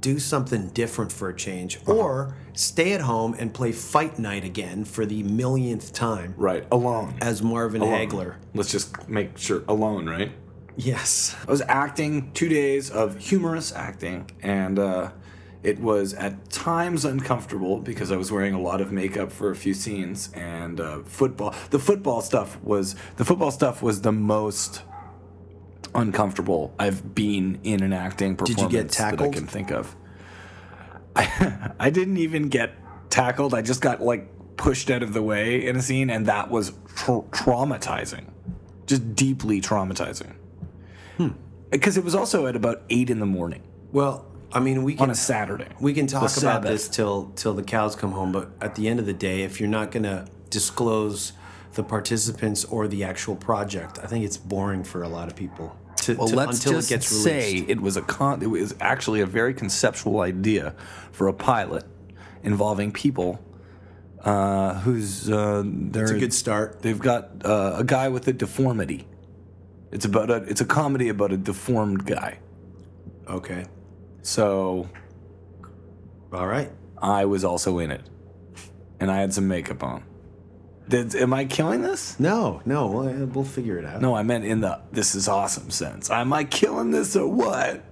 do 0.00 0.18
something 0.18 0.68
different 0.68 1.12
for 1.12 1.28
a 1.28 1.34
change, 1.36 1.76
Uh-huh. 1.78 1.92
or 1.92 2.36
stay 2.54 2.92
at 2.92 3.00
home 3.02 3.34
and 3.38 3.54
play 3.54 3.72
Fight 3.72 4.18
Night 4.18 4.44
again 4.44 4.84
for 4.84 5.06
the 5.06 5.22
millionth 5.22 5.92
time 5.92 6.34
right. 6.36 6.66
Alone. 6.70 7.14
as 7.20 7.42
Marvin 7.42 7.82
Alone. 7.82 8.08
Hagler. 8.08 8.34
Let's 8.54 8.70
just 8.72 9.08
make 9.08 9.38
sure 9.38 9.62
alone, 9.68 10.08
right? 10.08 10.32
Yes. 10.76 11.36
I 11.46 11.50
was 11.50 11.62
acting 11.68 12.32
two 12.32 12.48
days 12.48 12.90
of 12.90 13.16
humorous 13.18 13.72
acting, 13.72 14.30
and 14.42 14.78
uh, 14.78 15.10
it 15.62 15.78
was 15.80 16.14
at 16.14 16.50
times 16.50 17.04
uncomfortable 17.04 17.78
because 17.78 18.10
I 18.10 18.16
was 18.16 18.32
wearing 18.32 18.54
a 18.54 18.60
lot 18.60 18.80
of 18.80 18.90
makeup 18.90 19.30
for 19.30 19.50
a 19.50 19.54
few 19.56 19.74
scenes. 19.74 20.30
And 20.34 20.80
uh, 20.80 21.02
football, 21.04 21.54
the 21.70 21.78
football 21.78 22.22
stuff 22.22 22.60
was 22.62 22.96
the 23.18 23.24
football 23.24 23.50
stuff 23.52 23.82
was 23.82 24.00
the 24.00 24.12
most 24.12 24.82
uncomfortable 25.94 26.74
I've 26.78 27.14
been 27.14 27.60
in 27.64 27.82
an 27.82 27.92
acting 27.92 28.30
you 28.30 28.36
performance 28.36 28.72
get 28.72 28.88
that 28.90 29.20
I 29.20 29.28
can 29.28 29.46
think 29.46 29.70
of. 29.70 29.94
I, 31.14 31.70
I 31.78 31.90
didn't 31.90 32.16
even 32.16 32.48
get 32.48 32.74
tackled. 33.10 33.54
I 33.54 33.62
just 33.62 33.80
got 33.80 34.00
like 34.00 34.28
pushed 34.56 34.90
out 34.90 35.02
of 35.02 35.12
the 35.12 35.22
way 35.22 35.66
in 35.66 35.76
a 35.76 35.82
scene, 35.82 36.10
and 36.10 36.26
that 36.26 36.50
was 36.50 36.72
tra- 36.94 37.22
traumatizing, 37.30 38.26
just 38.86 39.14
deeply 39.14 39.60
traumatizing. 39.60 40.34
Hmm. 41.16 41.28
Because 41.70 41.96
it 41.96 42.04
was 42.04 42.14
also 42.14 42.46
at 42.46 42.56
about 42.56 42.82
eight 42.90 43.08
in 43.08 43.18
the 43.18 43.26
morning 43.26 43.62
Well, 43.92 44.26
I 44.52 44.60
mean, 44.60 44.82
we 44.82 44.92
on 44.92 44.98
can 44.98 45.10
a 45.10 45.14
Saturday. 45.14 45.68
We 45.80 45.94
can 45.94 46.06
talk 46.06 46.36
about 46.36 46.62
this 46.62 46.88
till 46.88 47.32
till 47.36 47.54
the 47.54 47.62
cows 47.62 47.96
come 47.96 48.12
home, 48.12 48.32
but 48.32 48.50
at 48.60 48.74
the 48.74 48.88
end 48.88 49.00
of 49.00 49.06
the 49.06 49.14
day, 49.14 49.42
if 49.42 49.60
you're 49.60 49.68
not 49.68 49.90
going 49.90 50.02
to 50.02 50.26
disclose 50.50 51.32
the 51.74 51.82
participants 51.82 52.64
or 52.66 52.86
the 52.86 53.04
actual 53.04 53.34
project, 53.34 53.98
I 54.02 54.06
think 54.06 54.24
it's 54.24 54.36
boring 54.36 54.84
for 54.84 55.02
a 55.02 55.08
lot 55.08 55.28
of 55.28 55.36
people. 55.36 55.74
To, 56.02 56.14
Well, 56.14 56.28
to- 56.28 56.36
let's 56.36 56.58
until 56.58 56.72
just 56.80 56.90
it 56.90 56.94
gets 56.94 57.06
say 57.06 57.64
it 57.68 57.80
was 57.80 57.96
a 57.96 58.02
con- 58.02 58.42
it 58.42 58.50
was 58.50 58.74
actually 58.80 59.20
a 59.20 59.26
very 59.26 59.54
conceptual 59.54 60.20
idea 60.20 60.74
for 61.12 61.28
a 61.28 61.32
pilot 61.32 61.84
involving 62.42 62.90
people 62.92 63.38
uh, 64.24 64.74
who's 64.80 65.30
uh, 65.30 65.62
they're 65.64 66.02
It's 66.04 66.12
a 66.12 66.18
good 66.18 66.32
start. 66.34 66.82
They've 66.82 66.98
got 66.98 67.44
uh, 67.44 67.74
a 67.78 67.84
guy 67.84 68.08
with 68.08 68.26
a 68.28 68.32
deformity. 68.32 69.06
It's 69.92 70.04
about 70.04 70.30
a 70.30 70.36
it's 70.44 70.60
a 70.60 70.64
comedy 70.64 71.08
about 71.08 71.32
a 71.32 71.36
deformed 71.36 72.04
guy. 72.06 72.38
Okay. 73.28 73.66
So 74.22 74.88
All 76.32 76.46
right. 76.46 76.70
I 76.98 77.24
was 77.26 77.44
also 77.44 77.78
in 77.78 77.90
it, 77.90 78.02
and 79.00 79.10
I 79.10 79.18
had 79.20 79.34
some 79.34 79.46
makeup 79.48 79.82
on. 79.82 80.02
Did, 80.92 81.14
am 81.14 81.32
I 81.32 81.46
killing 81.46 81.80
this? 81.80 82.20
No, 82.20 82.60
no, 82.66 82.86
we'll, 82.86 83.26
we'll 83.28 83.44
figure 83.46 83.78
it 83.78 83.86
out. 83.86 84.02
No, 84.02 84.14
I 84.14 84.22
meant 84.22 84.44
in 84.44 84.60
the 84.60 84.78
this 84.92 85.14
is 85.14 85.26
awesome 85.26 85.70
sense. 85.70 86.10
Am 86.10 86.34
I 86.34 86.44
killing 86.44 86.90
this 86.90 87.16
or 87.16 87.26
what? 87.28 87.82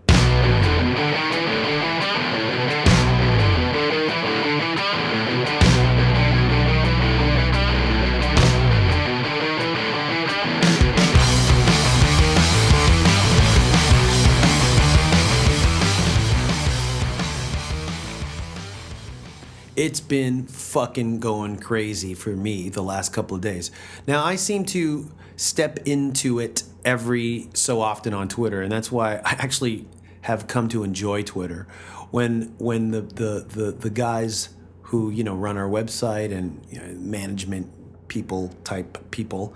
It's 19.80 20.00
been 20.00 20.46
fucking 20.46 21.20
going 21.20 21.56
crazy 21.56 22.12
for 22.12 22.36
me 22.36 22.68
the 22.68 22.82
last 22.82 23.14
couple 23.14 23.34
of 23.34 23.40
days. 23.40 23.70
Now, 24.06 24.22
I 24.22 24.36
seem 24.36 24.66
to 24.66 25.10
step 25.36 25.78
into 25.86 26.38
it 26.38 26.64
every 26.84 27.48
so 27.54 27.80
often 27.80 28.12
on 28.12 28.28
Twitter, 28.28 28.60
and 28.60 28.70
that's 28.70 28.92
why 28.92 29.22
I 29.24 29.36
actually 29.38 29.86
have 30.20 30.46
come 30.46 30.68
to 30.68 30.82
enjoy 30.84 31.22
Twitter. 31.22 31.66
When 32.10 32.54
when 32.58 32.90
the 32.90 33.00
the 33.00 33.46
the, 33.48 33.72
the 33.72 33.88
guys 33.88 34.50
who 34.82 35.08
you 35.08 35.24
know 35.24 35.34
run 35.34 35.56
our 35.56 35.68
website 35.68 36.30
and 36.30 36.60
you 36.68 36.78
know, 36.78 36.86
management 36.98 37.70
people 38.08 38.52
type 38.64 39.10
people 39.10 39.54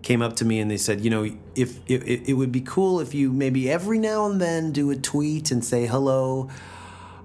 came 0.00 0.22
up 0.22 0.36
to 0.36 0.46
me 0.46 0.58
and 0.58 0.70
they 0.70 0.78
said, 0.78 1.02
you 1.02 1.10
know, 1.10 1.24
if, 1.54 1.80
if 1.86 2.02
it 2.02 2.32
would 2.32 2.52
be 2.52 2.62
cool 2.62 3.00
if 3.00 3.12
you 3.12 3.30
maybe 3.30 3.70
every 3.70 3.98
now 3.98 4.24
and 4.24 4.40
then 4.40 4.72
do 4.72 4.90
a 4.90 4.96
tweet 4.96 5.50
and 5.50 5.62
say 5.62 5.84
hello. 5.84 6.48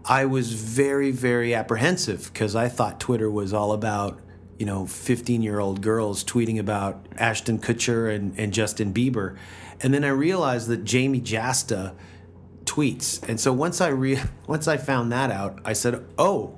I 0.06 0.26
was 0.26 0.54
very, 0.54 1.12
very 1.12 1.54
apprehensive 1.54 2.32
because 2.32 2.56
I 2.56 2.70
thought 2.70 3.00
Twitter 3.00 3.30
was 3.30 3.54
all 3.54 3.72
about, 3.72 4.20
you 4.58 4.66
know, 4.66 4.86
15 4.86 5.42
year 5.42 5.60
old 5.60 5.82
girls 5.82 6.24
tweeting 6.24 6.60
about 6.60 7.06
Ashton 7.18 7.60
Kutcher 7.60 8.14
and, 8.14 8.38
and 8.38 8.54
Justin 8.54 8.94
Bieber. 8.94 9.38
And 9.82 9.94
then 9.94 10.04
I 10.04 10.10
realized 10.10 10.68
that 10.70 10.84
Jamey 10.84 11.22
Jasta 11.22 11.94
tweets. 12.66 13.28
And 13.28 13.40
so 13.40 13.54
once 13.54 13.82
I 13.82 13.90
re- 13.90 14.22
once 14.48 14.68
I 14.68 14.78
found 14.78 15.12
that 15.12 15.32
out, 15.32 15.60
I 15.66 15.74
said, 15.74 16.04
oh, 16.18 16.58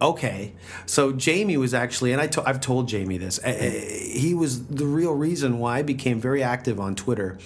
okay. 0.00 0.54
So 0.86 1.12
Jamey 1.12 1.56
was 1.56 1.74
actually, 1.74 2.12
and 2.12 2.20
I 2.20 2.26
to, 2.28 2.48
I've 2.48 2.60
told 2.60 2.88
Jamey 2.88 3.18
this, 3.18 3.40
eh, 3.42 3.50
eh, 3.50 4.18
he 4.18 4.34
was 4.34 4.66
the 4.66 4.86
real 4.86 5.14
reason 5.14 5.58
why 5.58 5.78
I 5.78 5.82
became 5.82 6.20
very 6.20 6.42
active 6.42 6.80
on 6.80 6.94
Twitter. 6.94 7.38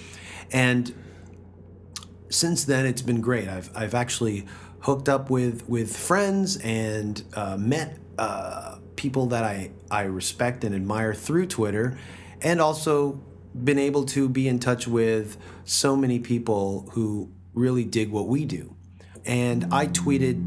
And 0.51 0.93
since 2.29 2.63
then 2.65 2.85
it's 2.85 3.01
been 3.01 3.21
great. 3.21 3.47
I've 3.47 3.69
I've 3.75 3.93
actually 3.93 4.45
hooked 4.81 5.09
up 5.09 5.29
with 5.29 5.67
with 5.67 5.95
friends 5.95 6.57
and 6.57 7.21
uh, 7.33 7.57
met 7.57 7.97
uh, 8.17 8.77
people 8.95 9.27
that 9.27 9.43
I 9.43 9.71
I 9.89 10.03
respect 10.03 10.63
and 10.63 10.75
admire 10.75 11.13
through 11.13 11.47
Twitter, 11.47 11.97
and 12.41 12.61
also 12.61 13.21
been 13.53 13.79
able 13.79 14.05
to 14.05 14.29
be 14.29 14.47
in 14.47 14.59
touch 14.59 14.87
with 14.87 15.37
so 15.65 15.95
many 15.95 16.19
people 16.19 16.89
who 16.91 17.29
really 17.53 17.83
dig 17.83 18.11
what 18.11 18.27
we 18.27 18.45
do. 18.45 18.75
And 19.25 19.73
I 19.73 19.87
tweeted, 19.87 20.37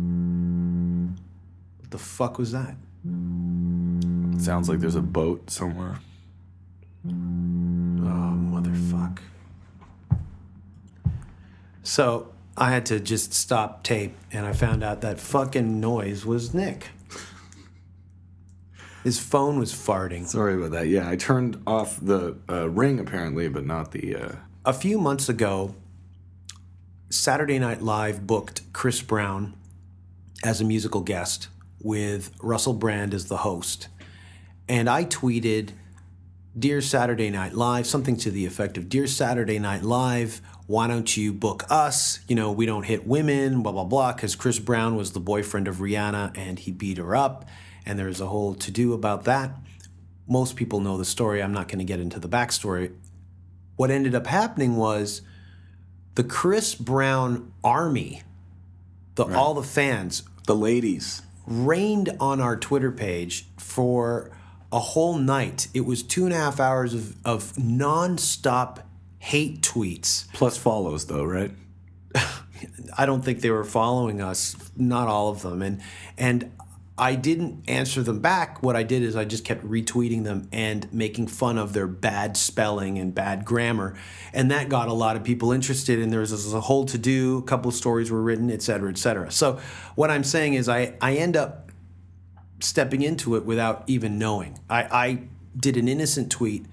"What 1.81 1.91
the 1.91 1.99
fuck 1.99 2.39
was 2.39 2.53
that?" 2.53 2.77
Sounds 4.39 4.69
like 4.69 4.81
there's 4.81 4.97
a 4.97 5.03
boat 5.03 5.51
somewhere. 5.51 5.99
Oh, 7.07 7.11
motherfuck. 7.11 9.19
So 11.83 12.33
I 12.61 12.71
had 12.71 12.85
to 12.87 13.01
just 13.01 13.33
stop 13.33 13.83
tape, 13.83 14.15
and 14.31 14.45
I 14.45 14.53
found 14.53 14.85
out 14.85 15.01
that 15.01 15.19
fucking 15.19 15.81
noise 15.81 16.27
was 16.27 16.53
Nick. 16.53 16.89
His 19.03 19.19
phone 19.19 19.59
was 19.59 19.73
farting. 19.73 20.27
Sorry 20.27 20.55
about 20.55 20.73
that. 20.73 20.89
Yeah, 20.89 21.09
I 21.09 21.17
turned 21.17 21.63
off 21.67 21.99
the 22.03 22.37
uh, 22.51 22.69
ring 22.69 23.01
apparently, 23.01 23.49
but 23.49 23.65
not 23.65 23.93
the. 23.93 24.15
Uh... 24.15 24.33
A 24.67 24.75
few 24.75 24.99
months 24.99 25.31
ago, 25.31 25.75
Saturday 27.09 27.59
Night 27.59 27.81
Live 27.81 28.27
booked 28.27 28.71
Chris 28.75 29.01
Brown 29.01 29.55
as 30.45 30.61
a 30.61 30.65
musical 30.65 31.01
guest 31.01 31.49
with 31.81 32.31
Russell 32.43 32.75
Brand 32.75 33.15
as 33.15 33.29
the 33.29 33.39
host. 33.39 33.89
And 34.69 34.89
I 34.89 35.07
tweeted, 35.07 35.71
Dear 36.59 36.83
Saturday 36.83 37.31
Night 37.31 37.55
Live, 37.55 37.87
something 37.87 38.19
to 38.19 38.31
the 38.31 38.45
effect 38.45 38.77
of 38.77 38.91
Dear 38.91 39.07
Saturday 39.07 39.59
Night 39.59 39.83
Live, 39.83 40.43
why 40.71 40.87
don't 40.87 41.17
you 41.17 41.33
book 41.33 41.65
us? 41.69 42.21
You 42.29 42.37
know, 42.37 42.53
we 42.53 42.65
don't 42.65 42.85
hit 42.85 43.05
women, 43.05 43.61
blah, 43.61 43.73
blah, 43.73 43.83
blah, 43.83 44.13
because 44.13 44.37
Chris 44.37 44.61
Brown 44.61 44.95
was 44.95 45.11
the 45.11 45.19
boyfriend 45.19 45.67
of 45.67 45.79
Rihanna 45.79 46.39
and 46.39 46.61
he 46.61 46.71
beat 46.71 46.97
her 46.97 47.17
up. 47.17 47.49
And 47.85 47.99
there's 47.99 48.21
a 48.21 48.27
whole 48.27 48.55
to 48.55 48.71
do 48.71 48.93
about 48.93 49.25
that. 49.25 49.51
Most 50.29 50.55
people 50.55 50.79
know 50.79 50.97
the 50.97 51.05
story. 51.05 51.43
I'm 51.43 51.53
not 51.53 51.67
going 51.67 51.81
to 51.81 51.85
get 51.85 51.99
into 51.99 52.21
the 52.21 52.29
backstory. 52.29 52.95
What 53.75 53.91
ended 53.91 54.15
up 54.15 54.29
happening 54.29 54.77
was 54.77 55.23
the 56.15 56.23
Chris 56.23 56.77
Brown 56.77 57.53
army, 57.65 58.23
the, 59.17 59.27
right. 59.27 59.37
all 59.37 59.55
the 59.55 59.65
fans, 59.65 60.23
the 60.47 60.55
ladies, 60.55 61.23
rained 61.49 62.17
on 62.21 62.41
our 62.41 62.57
Twitter 62.57 62.93
page 62.93 63.49
for 63.59 64.31
a 64.71 64.79
whole 64.79 65.19
night. 65.19 65.67
It 65.75 65.81
was 65.81 66.05
two 66.05 66.27
and 66.27 66.33
a 66.33 66.37
half 66.37 66.61
hours 66.61 66.95
of, 66.95 67.17
of 67.25 67.55
nonstop 67.55 68.85
hate 69.21 69.63
tweets. 69.63 70.27
Plus 70.33 70.57
follows, 70.57 71.07
though, 71.07 71.25
right? 71.25 71.53
I 72.99 73.07
don't 73.07 73.25
think 73.25 73.41
they 73.41 73.51
were 73.51 73.65
following 73.65 74.21
us, 74.21 74.57
not 74.77 75.07
all 75.07 75.29
of 75.29 75.43
them. 75.43 75.63
And 75.63 75.81
and 76.19 76.51
I 76.99 77.15
didn't 77.15 77.65
answer 77.69 78.03
them 78.03 78.21
back. 78.21 78.63
What 78.63 78.77
I 78.77 78.83
did 78.83 79.03
is 79.03 79.17
I 79.17 79.25
just 79.25 79.43
kept 79.43 79.65
retweeting 79.65 80.25
them 80.25 80.49
and 80.53 80.93
making 80.93 81.29
fun 81.29 81.57
of 81.57 81.73
their 81.73 81.87
bad 81.87 82.37
spelling 82.37 82.99
and 82.99 83.15
bad 83.15 83.47
grammar. 83.47 83.97
And 84.35 84.51
that 84.51 84.69
got 84.69 84.89
a 84.89 84.93
lot 84.93 85.17
of 85.17 85.25
people 85.25 85.51
interested. 85.51 85.99
And 85.99 86.13
there 86.13 86.21
was 86.21 86.53
a 86.53 86.61
whole 86.61 86.85
to 86.85 86.99
do, 86.99 87.39
a 87.39 87.43
couple 87.43 87.71
stories 87.71 88.11
were 88.11 88.21
written, 88.21 88.51
et 88.51 88.61
cetera, 88.61 88.91
et 88.91 88.99
cetera. 88.99 89.31
So 89.31 89.59
what 89.95 90.11
I'm 90.11 90.25
saying 90.25 90.55
is 90.55 90.69
I, 90.69 90.95
I 91.01 91.15
end 91.15 91.39
up 91.39 91.73
stepping 92.61 93.01
into 93.01 93.35
it 93.37 93.47
without 93.47 93.85
even 93.87 94.19
knowing. 94.19 94.59
I, 94.69 94.83
I 94.83 95.23
did 95.59 95.79
an 95.79 95.89
innocent 95.89 96.31
tweet 96.31 96.67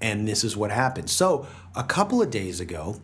and 0.00 0.26
this 0.26 0.44
is 0.44 0.56
what 0.56 0.70
happened. 0.70 1.10
So 1.10 1.46
a 1.74 1.84
couple 1.84 2.22
of 2.22 2.30
days 2.30 2.60
ago, 2.60 3.00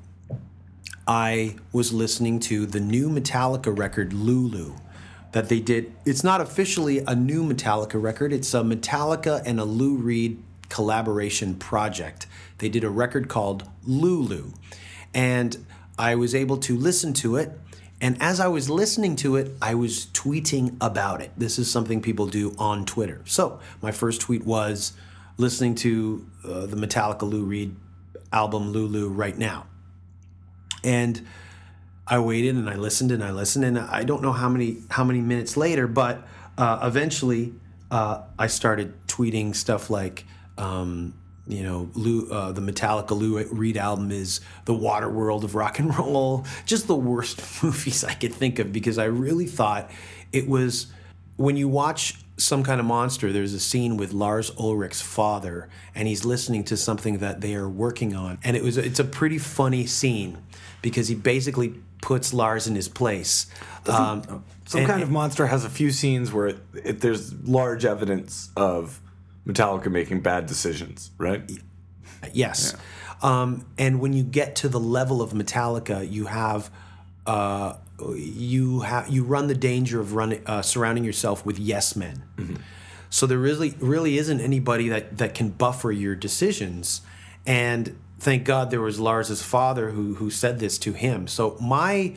I 1.07 1.57
was 1.73 1.93
listening 1.93 2.41
to 2.41 2.67
the 2.67 2.81
new 2.81 3.11
Metallica 3.11 3.77
record, 3.77 4.13
Lulu 4.13 4.75
that 5.35 5.49
they 5.49 5.59
did. 5.59 5.93
It's 6.07 6.23
not 6.23 6.41
officially 6.41 6.99
a 6.99 7.15
new 7.15 7.43
Metallica 7.43 8.01
record, 8.01 8.33
it's 8.33 8.55
a 8.55 8.63
Metallica 8.63 9.43
and 9.45 9.59
a 9.59 9.65
Lou 9.65 9.97
Reed 9.97 10.41
collaboration 10.69 11.57
project. 11.57 12.27
They 12.59 12.69
did 12.69 12.85
a 12.85 12.91
record 12.91 13.29
called 13.29 13.69
Lulu. 13.85 14.53
And 15.13 15.67
I 15.99 16.15
was 16.15 16.35
able 16.35 16.57
to 16.59 16.77
listen 16.77 17.13
to 17.15 17.37
it. 17.37 17.59
And 18.01 18.17
as 18.21 18.39
I 18.39 18.47
was 18.47 18.71
listening 18.71 19.17
to 19.17 19.37
it, 19.37 19.53
I 19.61 19.75
was 19.75 20.07
tweeting 20.07 20.77
about 20.81 21.21
it. 21.21 21.33
This 21.37 21.59
is 21.59 21.71
something 21.71 22.01
people 22.01 22.27
do 22.27 22.55
on 22.57 22.87
Twitter. 22.87 23.21
So 23.25 23.59
my 23.83 23.91
first 23.91 24.21
tweet 24.21 24.45
was 24.45 24.93
listening 25.37 25.75
to 25.75 26.27
uh, 26.45 26.67
the 26.67 26.77
Metallica 26.77 27.23
Lou 27.23 27.45
Reed 27.45 27.77
album 28.33 28.73
Lulu 28.73 29.09
right 29.09 29.37
now. 29.37 29.67
And 30.83 31.27
I 32.07 32.19
waited 32.19 32.57
and 32.57 32.69
I 32.69 32.77
listened 32.77 33.11
and 33.11 33.25
I 33.25 33.31
listened 33.31 33.65
and 33.65 33.79
I 33.79 34.05
don't 34.05 34.23
know 34.23 34.33
how 34.33 34.49
many 34.49 34.79
how 34.91 35.05
many 35.05 35.21
minutes 35.21 35.57
later, 35.57 35.87
but 35.87 36.27
uh, 36.59 36.81
eventually 36.83 37.55
uh, 37.91 38.23
I 38.39 38.49
started 38.49 38.95
tweeting 39.07 39.55
stuff 39.55 39.89
like, 39.89 40.27
um, 40.59 41.15
you 41.47 41.63
know, 41.63 41.91
Lou, 41.95 42.29
uh, 42.31 42.53
the 42.53 42.61
Metallica 42.61 43.13
Lou 43.13 43.43
Reed 43.45 43.77
album 43.77 44.11
is 44.11 44.41
the 44.67 44.75
water 44.75 45.09
world 45.09 45.45
of 45.45 45.55
rock 45.55 45.79
and 45.79 45.97
roll. 45.97 46.45
Just 46.67 46.87
the 46.87 46.97
worst 46.97 47.41
movies 47.63 48.05
I 48.05 48.15
could 48.15 48.35
think 48.35 48.59
of 48.59 48.73
because 48.73 48.99
I 48.99 49.05
really 49.05 49.47
thought 49.47 49.91
it 50.33 50.49
was 50.49 50.89
when 51.37 51.57
you 51.57 51.69
watch 51.69 52.17
some 52.37 52.63
kind 52.63 52.81
of 52.81 52.87
monster, 52.87 53.33
there's 53.33 53.55
a 53.55 53.61
scene 53.61 53.97
with 53.97 54.13
Lars 54.13 54.51
Ulrich's 54.59 55.01
father, 55.01 55.69
and 55.95 56.09
he's 56.09 56.25
listening 56.25 56.65
to 56.65 56.77
something 56.77 57.19
that 57.19 57.41
they 57.41 57.55
are 57.55 57.69
working 57.69 58.15
on, 58.15 58.39
and 58.43 58.57
it 58.57 58.63
was 58.63 58.77
it's 58.77 58.99
a 58.99 59.05
pretty 59.05 59.39
funny 59.39 59.87
scene 59.87 60.39
because 60.83 61.09
he 61.09 61.15
basically 61.15 61.75
puts 62.03 62.35
Lars 62.35 62.67
in 62.67 62.75
his 62.75 62.89
place. 62.89 63.47
Um, 63.87 64.45
Some 64.67 64.81
and, 64.81 64.91
kind 64.91 65.03
of 65.03 65.11
monster 65.11 65.47
has 65.47 65.65
a 65.65 65.71
few 65.71 65.91
scenes 65.91 66.33
where 66.33 66.49
it, 66.49 66.59
it, 66.75 67.01
there's 67.01 67.33
large 67.45 67.85
evidence 67.85 68.51
of 68.57 69.01
Metallica 69.47 69.91
making 69.91 70.21
bad 70.21 70.47
decisions, 70.47 71.11
right? 71.19 71.51
Yes. 72.33 72.75
Yeah. 72.75 72.81
Um, 73.43 73.67
and 73.79 74.01
when 74.01 74.13
you 74.13 74.23
get 74.23 74.57
to 74.57 74.69
the 74.69 74.81
level 74.81 75.23
of 75.23 75.33
Metallica, 75.33 76.11
you 76.11 76.27
have 76.27 76.71
uh, 77.27 77.75
you 78.13 78.81
have 78.81 79.09
you 79.09 79.25
run 79.25 79.47
the 79.47 79.55
danger 79.55 80.01
of 80.01 80.15
running 80.15 80.43
uh, 80.47 80.63
surrounding 80.63 81.05
yourself 81.05 81.45
with 81.47 81.59
yes 81.59 81.97
men. 81.97 82.25
Mm-hmm. 82.37 82.57
So 83.11 83.27
there 83.27 83.39
really 83.39 83.75
really 83.79 84.19
isn't 84.19 84.41
anybody 84.41 84.89
that 84.89 85.19
that 85.19 85.35
can 85.35 85.51
buffer 85.51 85.91
your 85.91 86.15
decisions, 86.15 87.01
and 87.47 87.97
thank 88.19 88.45
God 88.45 88.71
there 88.71 88.81
was 88.81 89.01
Lars's 89.01 89.43
father 89.43 89.91
who 89.91 90.15
who 90.15 90.31
said 90.31 90.59
this 90.59 90.79
to 90.79 90.93
him. 90.93 91.27
So 91.27 91.57
my 91.61 92.17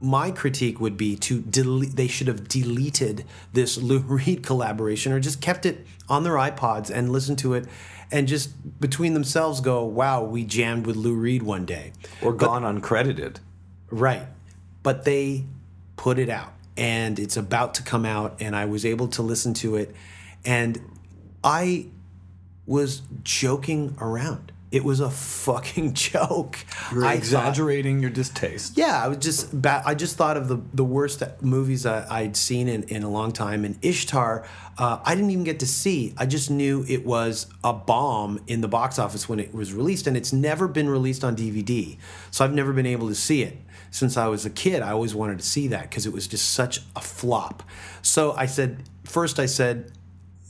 my 0.00 0.30
critique 0.30 0.80
would 0.80 0.96
be 0.96 1.16
to 1.16 1.40
delete 1.42 1.96
they 1.96 2.08
should 2.08 2.26
have 2.26 2.48
deleted 2.48 3.24
this 3.52 3.76
Lou 3.76 3.98
Reed 4.06 4.42
collaboration 4.42 5.12
or 5.12 5.20
just 5.20 5.40
kept 5.40 5.66
it 5.66 5.86
on 6.08 6.24
their 6.24 6.34
iPods 6.34 6.90
and 6.90 7.10
listened 7.10 7.38
to 7.40 7.54
it 7.54 7.66
and 8.12 8.26
just 8.26 8.80
between 8.80 9.14
themselves 9.14 9.60
go, 9.60 9.84
wow, 9.84 10.22
we 10.22 10.44
jammed 10.44 10.86
with 10.86 10.96
Lou 10.96 11.14
Reed 11.14 11.42
one 11.42 11.64
day. 11.64 11.92
Or 12.22 12.32
but, 12.32 12.46
gone 12.46 12.62
uncredited. 12.62 13.36
Right. 13.90 14.26
But 14.82 15.04
they 15.04 15.44
put 15.96 16.18
it 16.18 16.28
out 16.28 16.52
and 16.76 17.18
it's 17.18 17.36
about 17.36 17.74
to 17.74 17.82
come 17.82 18.06
out 18.06 18.40
and 18.40 18.56
I 18.56 18.64
was 18.64 18.86
able 18.86 19.08
to 19.08 19.22
listen 19.22 19.52
to 19.54 19.76
it 19.76 19.94
and 20.44 20.80
I 21.44 21.86
was 22.66 23.02
joking 23.22 23.96
around 24.00 24.52
it 24.70 24.84
was 24.84 25.00
a 25.00 25.10
fucking 25.10 25.94
joke. 25.94 26.58
You're 26.92 27.04
I 27.04 27.14
exaggerating 27.14 27.96
thought, 27.96 28.02
your 28.02 28.10
distaste. 28.10 28.78
Yeah, 28.78 29.02
I 29.02 29.08
was 29.08 29.18
just 29.18 29.48
I 29.66 29.94
just 29.94 30.16
thought 30.16 30.36
of 30.36 30.48
the 30.48 30.60
the 30.72 30.84
worst 30.84 31.22
movies 31.40 31.86
I, 31.86 32.22
would 32.22 32.36
seen 32.36 32.68
in, 32.68 32.84
in 32.84 33.02
a 33.02 33.10
long 33.10 33.32
time. 33.32 33.64
And 33.64 33.78
Ishtar, 33.82 34.46
uh, 34.78 34.98
I 35.04 35.14
didn't 35.14 35.30
even 35.30 35.44
get 35.44 35.60
to 35.60 35.66
see. 35.66 36.14
I 36.16 36.26
just 36.26 36.50
knew 36.50 36.84
it 36.88 37.04
was 37.04 37.46
a 37.64 37.72
bomb 37.72 38.40
in 38.46 38.60
the 38.60 38.68
box 38.68 38.98
office 38.98 39.28
when 39.28 39.40
it 39.40 39.52
was 39.52 39.72
released, 39.72 40.06
and 40.06 40.16
it's 40.16 40.32
never 40.32 40.68
been 40.68 40.88
released 40.88 41.24
on 41.24 41.36
DVD. 41.36 41.98
So 42.30 42.44
I've 42.44 42.54
never 42.54 42.72
been 42.72 42.86
able 42.86 43.08
to 43.08 43.14
see 43.14 43.42
it 43.42 43.56
since 43.90 44.16
I 44.16 44.28
was 44.28 44.46
a 44.46 44.50
kid. 44.50 44.82
I 44.82 44.92
always 44.92 45.14
wanted 45.14 45.38
to 45.40 45.44
see 45.44 45.68
that 45.68 45.82
because 45.82 46.06
it 46.06 46.12
was 46.12 46.26
just 46.26 46.52
such 46.52 46.80
a 46.96 47.00
flop. 47.00 47.62
So 48.02 48.32
I 48.32 48.46
said 48.46 48.84
first, 49.04 49.38
I 49.38 49.46
said 49.46 49.92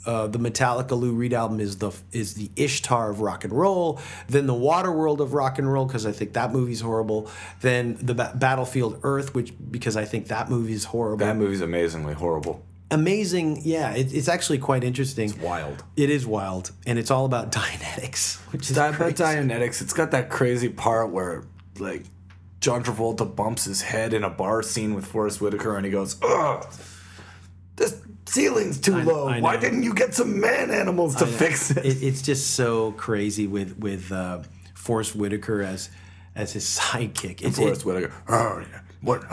uh, 0.06 0.26
the 0.26 0.38
Metallica 0.38 0.98
Lou 0.98 1.12
Reed 1.12 1.34
album 1.34 1.60
is 1.60 1.78
the 1.78 1.92
is 2.12 2.34
the 2.34 2.50
Ishtar 2.56 3.10
of 3.10 3.20
rock 3.20 3.44
and 3.44 3.52
roll. 3.52 4.00
Then 4.28 4.46
the 4.46 4.54
Waterworld 4.54 5.20
of 5.20 5.34
rock 5.34 5.58
and 5.58 5.70
roll 5.70 5.84
because 5.84 6.06
I 6.06 6.12
think 6.12 6.32
that 6.34 6.52
movie's 6.52 6.80
horrible. 6.80 7.30
Then 7.60 7.98
the 8.00 8.14
ba- 8.14 8.32
Battlefield 8.34 9.00
Earth, 9.02 9.34
which 9.34 9.52
because 9.70 9.96
I 9.96 10.04
think 10.04 10.28
that 10.28 10.48
movie 10.48 10.72
is 10.72 10.84
horrible. 10.84 11.26
That 11.26 11.36
movie's 11.36 11.60
amazingly 11.60 12.14
horrible. 12.14 12.64
Amazing, 12.92 13.60
yeah. 13.62 13.92
It, 13.92 14.12
it's 14.12 14.28
actually 14.28 14.58
quite 14.58 14.82
interesting. 14.82 15.28
It's 15.30 15.38
wild. 15.38 15.84
It 15.96 16.10
is 16.10 16.26
wild, 16.26 16.72
and 16.86 16.98
it's 16.98 17.10
all 17.10 17.24
about 17.24 17.52
Dianetics, 17.52 18.38
which 18.52 18.70
is 18.70 18.76
that 18.76 18.94
about 18.94 19.12
Dianetics. 19.12 19.80
It's 19.82 19.92
got 19.92 20.10
that 20.12 20.30
crazy 20.30 20.68
part 20.68 21.10
where 21.10 21.44
like 21.78 22.04
John 22.60 22.84
Travolta 22.84 23.24
bumps 23.34 23.64
his 23.64 23.82
head 23.82 24.12
in 24.12 24.22
a 24.22 24.30
bar 24.30 24.62
scene 24.62 24.94
with 24.94 25.06
Forest 25.06 25.40
Whitaker, 25.40 25.76
and 25.76 25.84
he 25.84 25.90
goes, 25.90 26.16
"Ugh." 26.22 26.66
This 27.76 28.00
ceiling's 28.26 28.78
too 28.78 28.96
I, 28.96 29.02
low. 29.02 29.28
I 29.28 29.40
Why 29.40 29.56
didn't 29.56 29.82
you 29.82 29.94
get 29.94 30.14
some 30.14 30.38
man 30.38 30.70
animals 30.70 31.16
to 31.16 31.26
fix 31.26 31.70
it? 31.70 31.78
it? 31.84 32.02
It's 32.02 32.20
just 32.20 32.50
so 32.52 32.92
crazy 32.92 33.46
with 33.46 33.78
with 33.78 34.12
uh, 34.12 34.42
Forest 34.74 35.16
Whitaker 35.16 35.62
as 35.62 35.90
as 36.34 36.52
his 36.52 36.64
sidekick. 36.78 37.40
It's 37.42 37.58
Forest 37.58 37.80
it, 37.80 37.86
Whitaker. 37.86 38.12
Oh 38.28 38.62
yeah. 38.70 38.80
What? 39.00 39.24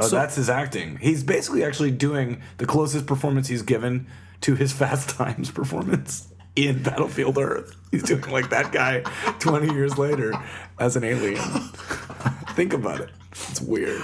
Oh, 0.00 0.06
so, 0.10 0.14
that's 0.14 0.36
his 0.36 0.48
acting. 0.48 0.98
He's 0.98 1.24
basically 1.24 1.64
actually 1.64 1.90
doing 1.90 2.40
the 2.58 2.66
closest 2.66 3.06
performance 3.06 3.48
he's 3.48 3.62
given 3.62 4.06
to 4.42 4.54
his 4.54 4.72
Fast 4.80 5.10
Times 5.10 5.50
performance 5.50 6.28
in 6.56 6.82
Battlefield 6.82 7.38
Earth. 7.38 7.76
He's 7.90 8.02
doing 8.02 8.28
like 8.30 8.50
that 8.50 8.72
guy 8.72 9.00
20 9.38 9.72
years 9.72 9.96
later 9.98 10.32
as 10.78 10.96
an 10.96 11.04
alien. 11.04 11.42
Think 12.54 12.72
about 12.72 13.00
it. 13.00 13.10
It's 13.32 13.60
weird. 13.60 14.02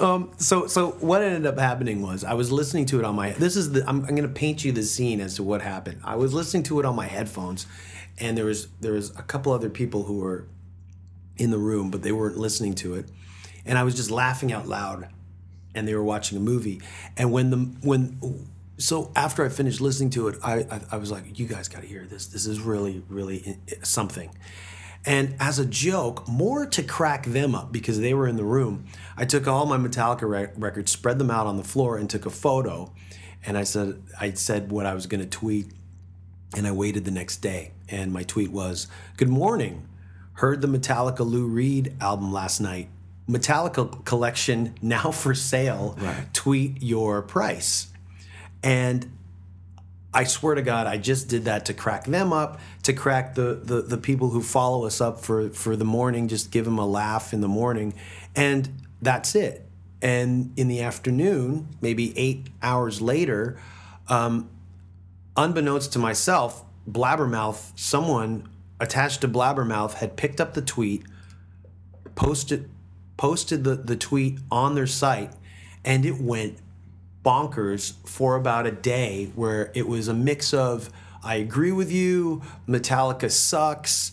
Um, 0.00 0.32
so 0.36 0.66
so 0.66 0.90
what 1.00 1.22
ended 1.22 1.46
up 1.46 1.58
happening 1.58 2.02
was 2.02 2.22
I 2.22 2.34
was 2.34 2.52
listening 2.52 2.84
to 2.86 2.98
it 2.98 3.04
on 3.06 3.16
my 3.16 3.30
this 3.30 3.56
is 3.56 3.72
the 3.72 3.88
I'm, 3.88 4.04
I'm 4.04 4.14
gonna 4.14 4.28
paint 4.28 4.62
you 4.62 4.70
the 4.70 4.82
scene 4.82 5.18
as 5.20 5.36
to 5.36 5.42
what 5.42 5.62
happened. 5.62 6.02
I 6.04 6.16
was 6.16 6.34
listening 6.34 6.62
to 6.64 6.78
it 6.78 6.84
on 6.84 6.94
my 6.94 7.06
headphones, 7.06 7.66
and 8.18 8.36
there 8.36 8.44
was 8.44 8.68
there 8.80 8.92
was 8.92 9.10
a 9.16 9.22
couple 9.22 9.50
other 9.52 9.70
people 9.70 10.04
who 10.04 10.18
were 10.18 10.46
in 11.38 11.50
the 11.50 11.58
room, 11.58 11.90
but 11.90 12.02
they 12.02 12.12
weren't 12.12 12.36
listening 12.36 12.74
to 12.74 12.94
it. 12.94 13.06
And 13.64 13.78
I 13.78 13.82
was 13.82 13.94
just 13.94 14.10
laughing 14.10 14.52
out 14.52 14.66
loud 14.66 15.08
and 15.74 15.86
they 15.86 15.94
were 15.94 16.02
watching 16.02 16.36
a 16.36 16.40
movie. 16.40 16.80
And 17.16 17.32
when 17.32 17.50
the 17.50 17.56
when 17.86 18.18
so 18.78 19.10
after 19.16 19.44
I 19.44 19.48
finished 19.48 19.80
listening 19.80 20.10
to 20.10 20.28
it, 20.28 20.38
I 20.42 20.66
I, 20.70 20.80
I 20.92 20.96
was 20.96 21.10
like, 21.10 21.38
you 21.38 21.46
guys 21.46 21.68
got 21.68 21.82
to 21.82 21.86
hear 21.88 22.06
this. 22.06 22.26
This 22.26 22.46
is 22.46 22.60
really 22.60 23.02
really 23.08 23.42
eh, 23.46 23.54
eh, 23.72 23.74
something. 23.82 24.30
And 25.04 25.36
as 25.40 25.58
a 25.58 25.64
joke, 25.64 26.26
more 26.28 26.66
to 26.66 26.82
crack 26.82 27.24
them 27.24 27.54
up 27.54 27.72
because 27.72 28.00
they 28.00 28.14
were 28.14 28.26
in 28.26 28.36
the 28.36 28.44
room, 28.44 28.86
I 29.16 29.24
took 29.24 29.46
all 29.46 29.64
my 29.64 29.76
Metallica 29.76 30.28
re- 30.28 30.48
records, 30.56 30.90
spread 30.90 31.18
them 31.18 31.30
out 31.30 31.46
on 31.46 31.56
the 31.56 31.64
floor, 31.64 31.96
and 31.96 32.10
took 32.10 32.26
a 32.26 32.30
photo. 32.30 32.92
And 33.44 33.56
I 33.56 33.64
said 33.64 34.02
I 34.20 34.32
said 34.32 34.70
what 34.70 34.86
I 34.86 34.94
was 34.94 35.06
going 35.06 35.20
to 35.20 35.28
tweet, 35.28 35.66
and 36.56 36.66
I 36.66 36.72
waited 36.72 37.04
the 37.04 37.10
next 37.10 37.38
day. 37.38 37.72
And 37.88 38.12
my 38.12 38.22
tweet 38.22 38.50
was, 38.50 38.86
"Good 39.16 39.28
morning. 39.28 39.88
Heard 40.34 40.60
the 40.60 40.68
Metallica 40.68 41.20
Lou 41.20 41.46
Reed 41.46 41.94
album 42.00 42.32
last 42.32 42.60
night. 42.60 42.88
Metallica 43.28 44.04
collection 44.04 44.74
now 44.80 45.10
for 45.10 45.34
sale. 45.34 45.96
Right. 46.00 46.32
Tweet 46.32 46.82
your 46.82 47.22
price." 47.22 47.87
And 48.62 49.18
I 50.12 50.24
swear 50.24 50.54
to 50.54 50.62
God, 50.62 50.86
I 50.86 50.96
just 50.96 51.28
did 51.28 51.44
that 51.44 51.66
to 51.66 51.74
crack 51.74 52.06
them 52.06 52.32
up, 52.32 52.60
to 52.84 52.92
crack 52.92 53.34
the, 53.34 53.60
the, 53.62 53.82
the 53.82 53.98
people 53.98 54.30
who 54.30 54.42
follow 54.42 54.86
us 54.86 55.00
up 55.00 55.20
for, 55.20 55.50
for 55.50 55.76
the 55.76 55.84
morning, 55.84 56.28
just 56.28 56.50
give 56.50 56.64
them 56.64 56.78
a 56.78 56.86
laugh 56.86 57.32
in 57.32 57.40
the 57.40 57.48
morning. 57.48 57.94
And 58.34 58.82
that's 59.02 59.34
it. 59.34 59.66
And 60.00 60.52
in 60.56 60.68
the 60.68 60.80
afternoon, 60.80 61.68
maybe 61.80 62.16
eight 62.16 62.48
hours 62.62 63.00
later, 63.02 63.60
um, 64.08 64.48
unbeknownst 65.36 65.92
to 65.92 65.98
myself, 65.98 66.64
Blabbermouth, 66.88 67.78
someone 67.78 68.48
attached 68.80 69.20
to 69.20 69.28
Blabbermouth 69.28 69.94
had 69.94 70.16
picked 70.16 70.40
up 70.40 70.54
the 70.54 70.62
tweet, 70.62 71.04
posted 72.14 72.70
posted 73.16 73.64
the, 73.64 73.74
the 73.74 73.96
tweet 73.96 74.38
on 74.50 74.74
their 74.76 74.86
site, 74.86 75.32
and 75.84 76.06
it 76.06 76.20
went 76.20 76.58
bonkers 77.28 77.92
for 78.06 78.36
about 78.36 78.64
a 78.64 78.72
day 78.72 79.30
where 79.34 79.70
it 79.74 79.86
was 79.86 80.08
a 80.08 80.14
mix 80.14 80.54
of 80.54 80.88
I 81.22 81.34
agree 81.34 81.72
with 81.72 81.92
you, 81.92 82.40
Metallica 82.66 83.30
sucks, 83.30 84.12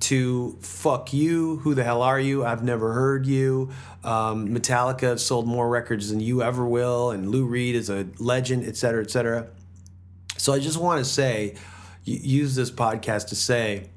to 0.00 0.58
fuck 0.60 1.12
you, 1.12 1.58
who 1.58 1.74
the 1.74 1.84
hell 1.84 2.02
are 2.02 2.18
you? 2.18 2.44
I've 2.44 2.64
never 2.64 2.92
heard 2.92 3.26
you. 3.26 3.70
Um, 4.02 4.48
Metallica 4.48 5.20
sold 5.20 5.46
more 5.46 5.68
records 5.68 6.10
than 6.10 6.18
you 6.18 6.42
ever 6.42 6.66
will, 6.66 7.12
and 7.12 7.30
Lou 7.30 7.44
Reed 7.44 7.76
is 7.76 7.90
a 7.90 8.08
legend, 8.18 8.64
et 8.64 8.76
cetera, 8.76 9.04
et 9.04 9.10
cetera. 9.10 9.46
So 10.36 10.52
I 10.52 10.58
just 10.58 10.80
want 10.80 10.98
to 10.98 11.04
say, 11.04 11.54
use 12.02 12.56
this 12.56 12.72
podcast 12.72 13.28
to 13.28 13.36
say, 13.36 13.90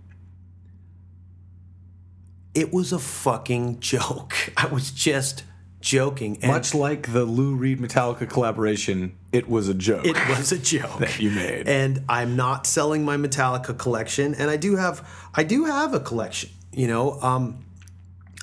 it 2.53 2.71
was 2.71 2.93
a 2.93 2.99
fucking 2.99 3.79
joke. 3.91 4.35
I 4.55 4.67
was 4.67 4.91
just 4.91 5.45
joking. 5.81 6.37
And 6.41 6.51
Much 6.51 6.73
like 6.73 7.11
the 7.11 7.25
Lou 7.25 7.55
Reed 7.55 7.79
Metallica 7.79 8.29
collaboration, 8.29 9.17
it 9.31 9.49
was 9.49 9.67
a 9.67 9.73
joke. 9.73 10.05
It 10.05 10.15
was 10.29 10.51
a 10.51 10.57
joke 10.57 10.97
that 10.99 11.19
you 11.19 11.31
made. 11.31 11.67
And 11.67 12.03
I'm 12.07 12.35
not 12.35 12.65
selling 12.65 13.03
my 13.03 13.17
Metallica 13.17 13.77
collection, 13.77 14.33
and 14.35 14.49
I 14.49 14.57
do 14.57 14.75
have 14.75 15.07
I 15.33 15.43
do 15.43 15.65
have 15.65 15.93
a 15.93 15.99
collection. 15.99 16.51
You 16.71 16.87
know, 16.87 17.19
um, 17.21 17.65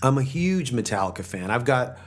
I'm 0.02 0.18
a 0.18 0.22
huge 0.22 0.72
Metallica 0.72 1.24
fan. 1.24 1.50
I've 1.50 1.64
got 1.64 1.98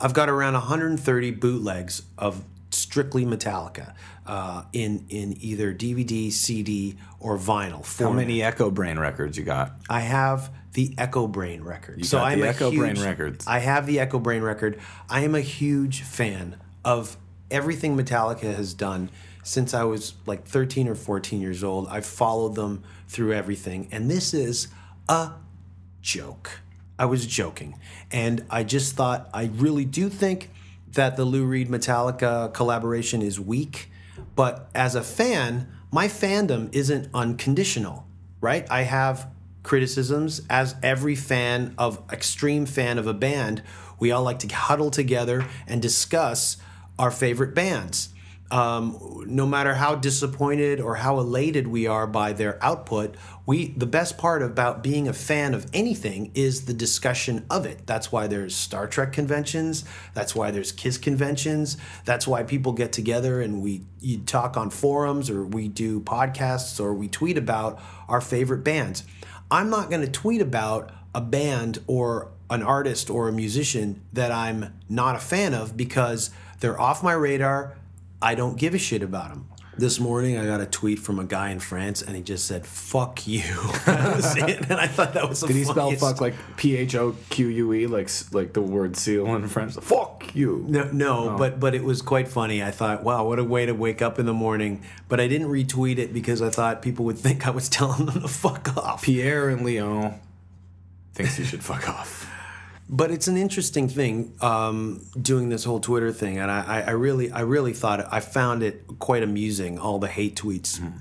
I've 0.00 0.14
got 0.14 0.28
around 0.28 0.54
130 0.54 1.30
bootlegs 1.32 2.02
of 2.18 2.42
strictly 2.70 3.24
Metallica 3.24 3.94
uh, 4.26 4.64
in 4.72 5.04
in 5.08 5.36
either 5.40 5.72
DVD, 5.72 6.32
CD, 6.32 6.96
or 7.20 7.38
vinyl. 7.38 7.84
Format. 7.84 8.12
How 8.12 8.12
many 8.12 8.38
Echobrain 8.38 8.98
records 8.98 9.36
you 9.36 9.44
got? 9.44 9.76
I 9.88 10.00
have 10.00 10.50
the 10.72 10.94
Echobrain 10.96 11.64
record. 11.64 11.98
You 11.98 12.04
so 12.04 12.18
I'm 12.18 12.40
the 12.40 12.48
Echo 12.48 12.70
huge, 12.70 12.80
Brain 12.80 13.00
records. 13.00 13.46
I 13.46 13.58
have 13.58 13.86
the 13.86 13.98
Echobrain 13.98 14.42
record. 14.42 14.80
I 15.08 15.20
am 15.20 15.34
a 15.34 15.40
huge 15.40 16.02
fan 16.02 16.56
of 16.84 17.16
everything 17.50 17.96
Metallica 17.96 18.54
has 18.54 18.74
done 18.74 19.10
since 19.42 19.74
I 19.74 19.84
was 19.84 20.14
like 20.24 20.46
13 20.46 20.88
or 20.88 20.94
14 20.94 21.40
years 21.40 21.62
old. 21.62 21.88
I've 21.88 22.06
followed 22.06 22.54
them 22.54 22.82
through 23.08 23.32
everything, 23.32 23.88
and 23.92 24.10
this 24.10 24.32
is 24.32 24.68
a 25.08 25.32
joke. 26.00 26.60
I 26.98 27.04
was 27.06 27.26
joking, 27.26 27.78
and 28.10 28.44
I 28.48 28.64
just 28.64 28.94
thought 28.94 29.28
I 29.34 29.50
really 29.54 29.84
do 29.84 30.08
think 30.08 30.50
that 30.92 31.16
the 31.16 31.24
Lou 31.24 31.44
Reed 31.44 31.68
Metallica 31.68 32.52
collaboration 32.52 33.22
is 33.22 33.40
weak, 33.40 33.90
but 34.36 34.70
as 34.74 34.94
a 34.94 35.02
fan, 35.02 35.68
my 35.90 36.06
fandom 36.06 36.72
isn't 36.74 37.08
unconditional, 37.12 38.06
right? 38.40 38.66
I 38.70 38.82
have 38.82 39.31
criticisms. 39.62 40.42
As 40.48 40.74
every 40.82 41.14
fan 41.14 41.74
of 41.78 42.02
extreme 42.12 42.66
fan 42.66 42.98
of 42.98 43.06
a 43.06 43.14
band 43.14 43.62
we 44.02 44.10
all 44.10 44.24
like 44.24 44.40
to 44.40 44.48
huddle 44.48 44.90
together 44.90 45.46
and 45.68 45.80
discuss 45.80 46.56
our 46.98 47.12
favorite 47.12 47.54
bands. 47.54 48.08
Um, 48.50 49.22
no 49.28 49.46
matter 49.46 49.74
how 49.74 49.94
disappointed 49.94 50.80
or 50.80 50.96
how 50.96 51.20
elated 51.20 51.68
we 51.68 51.86
are 51.86 52.08
by 52.08 52.32
their 52.32 52.62
output 52.62 53.16
we 53.44 53.68
the 53.76 53.86
best 53.86 54.18
part 54.18 54.42
about 54.42 54.82
being 54.82 55.08
a 55.08 55.12
fan 55.12 55.52
of 55.52 55.66
anything 55.72 56.30
is 56.34 56.66
the 56.66 56.74
discussion 56.74 57.44
of 57.50 57.66
it. 57.66 57.86
That's 57.86 58.12
why 58.12 58.28
there's 58.28 58.54
star 58.54 58.86
trek 58.86 59.12
conventions. 59.12 59.84
That's 60.14 60.34
why 60.34 60.52
there's 60.52 60.70
kiss 60.70 60.96
conventions. 60.96 61.76
That's 62.04 62.26
why 62.26 62.44
people 62.44 62.72
get 62.72 62.92
together 62.92 63.40
and 63.40 63.60
we 63.60 63.82
you 64.00 64.18
talk 64.18 64.56
on 64.56 64.70
forums 64.70 65.28
or 65.28 65.44
we 65.44 65.68
do 65.68 66.00
podcasts 66.00 66.78
or 66.78 66.94
we 66.94 67.08
tweet 67.08 67.36
about 67.36 67.80
our 68.08 68.20
favorite 68.20 68.62
bands 68.62 69.04
I'm 69.52 69.68
not 69.68 69.90
going 69.90 70.00
to 70.00 70.10
tweet 70.10 70.40
about 70.40 70.92
a 71.14 71.20
band 71.20 71.80
or 71.86 72.32
an 72.48 72.62
artist 72.62 73.10
or 73.10 73.28
a 73.28 73.32
musician 73.32 74.00
that 74.14 74.32
I'm 74.32 74.80
not 74.88 75.14
a 75.14 75.18
fan 75.18 75.52
of 75.52 75.76
because 75.76 76.30
they're 76.60 76.80
off 76.80 77.02
my 77.02 77.12
radar. 77.12 77.76
I 78.22 78.34
don't 78.34 78.56
give 78.56 78.72
a 78.72 78.78
shit 78.78 79.02
about 79.02 79.28
them. 79.28 79.51
This 79.74 79.98
morning, 79.98 80.36
I 80.36 80.44
got 80.44 80.60
a 80.60 80.66
tweet 80.66 80.98
from 80.98 81.18
a 81.18 81.24
guy 81.24 81.48
in 81.48 81.58
France, 81.58 82.02
and 82.02 82.14
he 82.14 82.22
just 82.22 82.46
said 82.46 82.66
"fuck 82.66 83.26
you," 83.26 83.40
and 83.86 84.74
I 84.74 84.86
thought 84.86 85.14
that 85.14 85.26
was. 85.26 85.40
Did 85.40 85.56
he 85.56 85.64
spell 85.64 85.90
"fuck" 85.92 86.20
like 86.20 86.34
P 86.58 86.76
H 86.76 86.94
O 86.94 87.16
Q 87.30 87.48
U 87.48 87.72
E, 87.72 87.86
like 87.86 88.10
like 88.32 88.52
the 88.52 88.60
word 88.60 88.96
seal 88.96 89.34
in 89.34 89.48
French? 89.48 89.74
Fuck 89.74 90.34
you. 90.34 90.66
No, 90.68 90.90
no, 90.92 91.30
oh. 91.30 91.38
but 91.38 91.58
but 91.58 91.74
it 91.74 91.84
was 91.84 92.02
quite 92.02 92.28
funny. 92.28 92.62
I 92.62 92.70
thought, 92.70 93.02
wow, 93.02 93.24
what 93.26 93.38
a 93.38 93.44
way 93.44 93.64
to 93.64 93.72
wake 93.72 94.02
up 94.02 94.18
in 94.18 94.26
the 94.26 94.34
morning. 94.34 94.82
But 95.08 95.20
I 95.20 95.26
didn't 95.26 95.48
retweet 95.48 95.96
it 95.96 96.12
because 96.12 96.42
I 96.42 96.50
thought 96.50 96.82
people 96.82 97.06
would 97.06 97.18
think 97.26 97.46
I 97.46 97.50
was 97.50 97.70
telling 97.70 98.04
them 98.04 98.20
to 98.20 98.28
fuck 98.28 98.76
off. 98.76 99.04
Pierre 99.04 99.48
and 99.48 99.64
Leon 99.64 100.20
thinks 101.14 101.38
you 101.38 101.46
should 101.46 101.64
fuck 101.64 101.88
off 101.88 102.31
but 102.92 103.10
it's 103.10 103.26
an 103.26 103.38
interesting 103.38 103.88
thing 103.88 104.34
um, 104.42 105.02
doing 105.20 105.48
this 105.48 105.64
whole 105.64 105.80
Twitter 105.80 106.12
thing, 106.12 106.38
and 106.38 106.50
I, 106.50 106.82
I, 106.86 106.90
really, 106.90 107.32
I 107.32 107.40
really 107.40 107.72
thought 107.72 108.00
it, 108.00 108.06
I 108.10 108.20
found 108.20 108.62
it 108.62 108.84
quite 108.98 109.22
amusing 109.22 109.78
all 109.78 109.98
the 109.98 110.08
hate 110.08 110.36
tweets, 110.36 110.78
mm. 110.78 110.92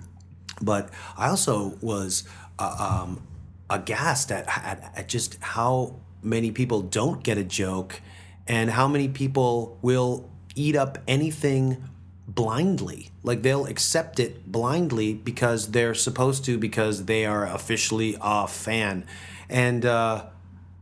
but 0.62 0.90
I 1.18 1.28
also 1.28 1.78
was 1.82 2.24
uh, 2.58 3.04
um, 3.04 3.22
aghast 3.70 4.32
at, 4.32 4.48
at, 4.48 4.90
at 4.96 5.10
just 5.10 5.38
how 5.42 6.00
many 6.24 6.52
people 6.52 6.82
don't 6.82 7.22
get 7.26 7.38
a 7.38 7.44
joke, 7.44 8.02
and 8.48 8.72
how 8.72 8.88
many 8.88 9.10
people 9.10 9.78
will 9.82 10.30
eat 10.56 10.78
up 10.78 10.98
anything 11.10 11.84
blindly. 12.26 13.10
Like 13.22 13.42
they'll 13.42 13.66
accept 13.66 14.18
it 14.18 14.50
blindly 14.50 15.14
because 15.14 15.72
they're 15.72 15.94
supposed 15.94 16.46
to 16.46 16.58
because 16.58 17.04
they 17.04 17.26
are 17.26 17.46
officially 17.46 18.16
a 18.22 18.48
fan, 18.48 19.04
and. 19.50 19.86
Uh, 19.86 20.28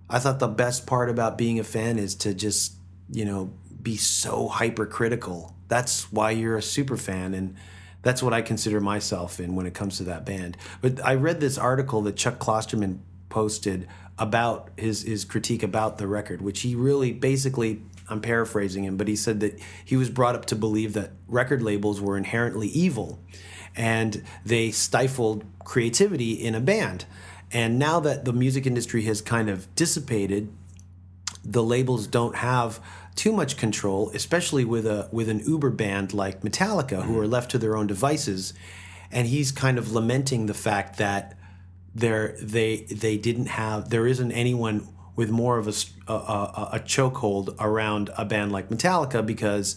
I 0.09 0.19
thought 0.19 0.39
the 0.39 0.47
best 0.47 0.87
part 0.87 1.09
about 1.09 1.37
being 1.37 1.59
a 1.59 1.63
fan 1.63 1.99
is 1.99 2.15
to 2.15 2.33
just, 2.33 2.73
you 3.11 3.25
know, 3.25 3.53
be 3.81 3.97
so 3.97 4.47
hypercritical. 4.47 5.55
That's 5.67 6.11
why 6.11 6.31
you're 6.31 6.57
a 6.57 6.61
super 6.61 6.97
fan 6.97 7.33
and 7.33 7.55
that's 8.01 8.23
what 8.23 8.33
I 8.33 8.41
consider 8.41 8.79
myself 8.79 9.39
in 9.39 9.55
when 9.55 9.65
it 9.65 9.73
comes 9.73 9.97
to 9.97 10.05
that 10.05 10.25
band. 10.25 10.57
But 10.81 11.03
I 11.05 11.15
read 11.15 11.41
this 11.41 11.57
article 11.57 12.01
that 12.03 12.15
Chuck 12.15 12.39
Klosterman 12.39 12.99
posted 13.27 13.87
about 14.17 14.69
his 14.77 15.03
his 15.03 15.25
critique 15.25 15.63
about 15.63 15.97
the 15.97 16.07
record, 16.07 16.41
which 16.41 16.61
he 16.61 16.75
really 16.75 17.11
basically 17.11 17.81
I'm 18.09 18.21
paraphrasing 18.21 18.85
him, 18.85 18.97
but 18.97 19.07
he 19.07 19.15
said 19.15 19.39
that 19.41 19.59
he 19.85 19.95
was 19.95 20.09
brought 20.09 20.35
up 20.35 20.45
to 20.45 20.55
believe 20.55 20.93
that 20.93 21.11
record 21.27 21.61
labels 21.61 22.01
were 22.01 22.17
inherently 22.17 22.67
evil 22.67 23.19
and 23.75 24.23
they 24.43 24.71
stifled 24.71 25.45
creativity 25.63 26.33
in 26.33 26.55
a 26.55 26.59
band. 26.59 27.05
And 27.51 27.79
now 27.79 27.99
that 28.01 28.25
the 28.25 28.33
music 28.33 28.65
industry 28.65 29.03
has 29.03 29.21
kind 29.21 29.49
of 29.49 29.73
dissipated, 29.75 30.51
the 31.43 31.63
labels 31.63 32.07
don't 32.07 32.35
have 32.37 32.79
too 33.15 33.31
much 33.31 33.57
control, 33.57 34.11
especially 34.13 34.63
with 34.63 34.85
a 34.85 35.09
with 35.11 35.29
an 35.29 35.39
Uber 35.39 35.71
band 35.71 36.13
like 36.13 36.41
Metallica, 36.41 37.03
who 37.03 37.19
are 37.19 37.27
left 37.27 37.51
to 37.51 37.57
their 37.57 37.75
own 37.75 37.87
devices. 37.87 38.53
And 39.11 39.27
he's 39.27 39.51
kind 39.51 39.77
of 39.77 39.91
lamenting 39.91 40.45
the 40.45 40.53
fact 40.53 40.97
that 40.97 41.37
there 41.95 42.37
they 42.41 42.81
they 42.91 43.17
didn't 43.17 43.47
have 43.47 43.89
there 43.89 44.05
isn't 44.05 44.31
anyone 44.31 44.87
with 45.15 45.29
more 45.29 45.57
of 45.57 45.67
a, 45.67 45.73
a, 46.07 46.69
a 46.73 46.79
chokehold 46.79 47.53
around 47.59 48.09
a 48.17 48.23
band 48.23 48.53
like 48.53 48.69
Metallica 48.69 49.25
because 49.25 49.75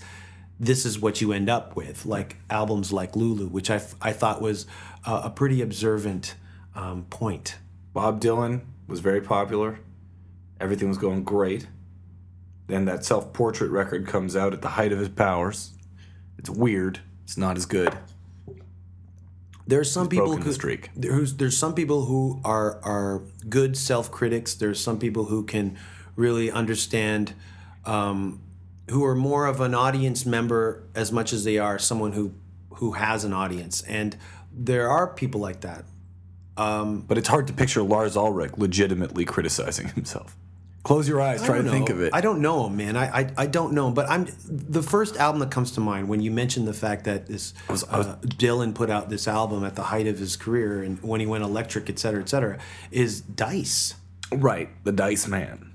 this 0.60 0.86
is 0.86 1.00
what 1.00 1.20
you 1.20 1.32
end 1.32 1.50
up 1.50 1.74
with, 1.74 2.06
like 2.06 2.36
albums 2.48 2.92
like 2.92 3.16
Lulu, 3.16 3.48
which 3.48 3.68
I, 3.68 3.82
I 4.00 4.12
thought 4.12 4.40
was 4.40 4.66
a, 5.04 5.22
a 5.24 5.30
pretty 5.30 5.60
observant 5.60 6.36
um, 6.76 7.06
point. 7.10 7.56
Bob 7.92 8.20
Dylan 8.20 8.62
was 8.86 9.00
very 9.00 9.20
popular. 9.20 9.80
Everything 10.60 10.88
was 10.88 10.98
going 10.98 11.24
great. 11.24 11.66
Then 12.66 12.84
that 12.86 13.04
self 13.04 13.32
portrait 13.32 13.70
record 13.70 14.06
comes 14.06 14.36
out 14.36 14.52
at 14.52 14.62
the 14.62 14.68
height 14.68 14.92
of 14.92 14.98
his 14.98 15.08
powers. 15.08 15.72
It's 16.38 16.50
weird. 16.50 17.00
It's 17.24 17.36
not 17.36 17.56
as 17.56 17.66
good. 17.66 17.96
There's 19.66 19.90
some 19.90 20.08
people 20.08 20.26
broken 20.26 20.42
the 20.42 20.48
who 20.48 20.52
streak. 20.52 20.90
There's 20.94 21.34
there's 21.36 21.56
some 21.56 21.74
people 21.74 22.06
who 22.06 22.40
are 22.44 22.80
are 22.82 23.22
good 23.48 23.76
self 23.76 24.10
critics. 24.10 24.54
There's 24.54 24.80
some 24.80 24.98
people 24.98 25.26
who 25.26 25.44
can 25.44 25.78
really 26.16 26.50
understand, 26.50 27.34
um, 27.84 28.40
who 28.90 29.04
are 29.04 29.14
more 29.14 29.46
of 29.46 29.60
an 29.60 29.74
audience 29.74 30.26
member 30.26 30.84
as 30.94 31.12
much 31.12 31.32
as 31.32 31.44
they 31.44 31.58
are 31.58 31.78
someone 31.78 32.12
who 32.12 32.34
who 32.76 32.92
has 32.92 33.24
an 33.24 33.32
audience. 33.32 33.82
And 33.82 34.16
there 34.52 34.88
are 34.90 35.06
people 35.06 35.40
like 35.40 35.60
that. 35.60 35.84
But 36.56 37.18
it's 37.18 37.28
hard 37.28 37.46
to 37.48 37.52
picture 37.52 37.82
Lars 37.82 38.16
Ulrich 38.16 38.52
legitimately 38.56 39.24
criticizing 39.24 39.88
himself. 39.88 40.36
Close 40.84 41.06
your 41.06 41.20
eyes, 41.20 41.40
try 41.44 41.62
to 41.62 41.70
think 41.70 41.90
of 41.90 42.00
it. 42.02 42.10
I 42.12 42.20
don't 42.20 42.40
know 42.42 42.66
him, 42.66 42.76
man. 42.76 42.96
I, 42.96 43.20
I 43.20 43.32
I 43.36 43.46
don't 43.46 43.72
know 43.72 43.86
him. 43.86 43.94
But 43.94 44.10
I'm 44.10 44.26
the 44.48 44.82
first 44.82 45.16
album 45.16 45.38
that 45.38 45.52
comes 45.52 45.70
to 45.72 45.80
mind 45.80 46.08
when 46.08 46.20
you 46.20 46.32
mentioned 46.32 46.66
the 46.66 46.72
fact 46.74 47.04
that 47.04 47.26
this 47.26 47.54
uh, 47.68 48.16
Dylan 48.22 48.74
put 48.74 48.90
out 48.90 49.08
this 49.08 49.28
album 49.28 49.62
at 49.64 49.76
the 49.76 49.84
height 49.84 50.08
of 50.08 50.18
his 50.18 50.34
career 50.34 50.82
and 50.82 51.00
when 51.00 51.20
he 51.20 51.26
went 51.26 51.44
electric, 51.44 51.88
et 51.88 52.00
cetera, 52.00 52.20
et 52.20 52.28
cetera, 52.28 52.58
is 52.90 53.20
Dice, 53.20 53.94
right, 54.32 54.70
the 54.82 54.90
Dice 54.90 55.28
Man. 55.28 55.72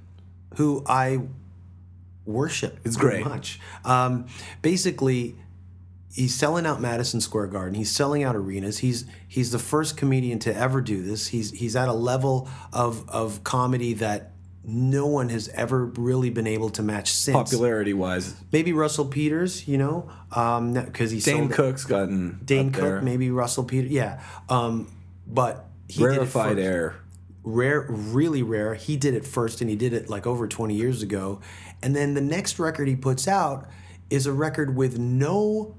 who 0.58 0.84
I 0.86 1.22
worship. 2.26 2.80
It's 2.84 2.98
great. 2.98 3.24
Much. 3.24 3.60
Um, 3.86 4.26
basically, 4.62 5.38
he's 6.14 6.34
selling 6.36 6.66
out 6.66 6.82
Madison 6.82 7.22
Square 7.22 7.48
Garden. 7.48 7.74
He's 7.76 7.92
selling 7.92 8.24
out 8.24 8.36
arenas. 8.36 8.80
He's 8.80 9.06
he's 9.28 9.52
the 9.52 9.60
first 9.60 9.98
comedian 9.98 10.40
to 10.40 10.56
ever 10.56 10.82
do 10.82 11.02
this. 11.02 11.28
He's 11.28 11.52
he's 11.52 11.76
at 11.76 11.88
a 11.88 11.94
level 11.94 12.50
of 12.74 13.08
of 13.10 13.44
comedy 13.44 13.94
that 13.96 14.32
no 14.70 15.06
one 15.06 15.30
has 15.30 15.48
ever 15.50 15.86
really 15.86 16.30
been 16.30 16.48
able 16.48 16.70
to 16.72 16.82
match 16.82 17.12
since. 17.14 17.36
Popularity 17.36 17.94
wise, 17.94 18.36
Maybe 18.52 18.74
Russell 18.74 19.06
Peters, 19.06 19.66
you 19.68 19.78
know, 19.78 20.10
because 20.30 21.12
he 21.12 21.20
Dane 21.22 21.38
sold 21.44 21.52
Cook's 21.54 21.86
gotten 21.86 22.42
Dane 22.44 22.72
Cook, 22.72 22.84
there. 22.84 23.02
maybe 23.02 23.32
Russell 23.32 23.64
Peters, 23.64 23.92
yeah. 23.92 24.22
Um, 24.50 24.92
but 25.26 25.68
he 25.88 26.04
rarefied 26.04 26.58
it 26.58 26.64
air. 26.64 26.96
rare, 27.44 27.86
really 27.88 28.44
rare. 28.44 28.76
He 28.76 28.98
did 28.98 29.14
it 29.14 29.26
first, 29.26 29.62
and 29.62 29.70
he 29.70 29.78
did 29.78 29.94
it 29.94 30.10
like 30.10 30.28
over 30.28 30.48
twenty 30.48 30.76
years 30.76 31.02
ago. 31.02 31.40
And 31.82 31.96
then 31.96 32.14
the 32.14 32.22
next 32.22 32.60
record 32.60 32.90
he 32.90 32.96
puts 32.98 33.26
out 33.26 33.70
is 34.10 34.26
a 34.26 34.34
record 34.34 34.76
with 34.76 34.98
no 35.00 35.76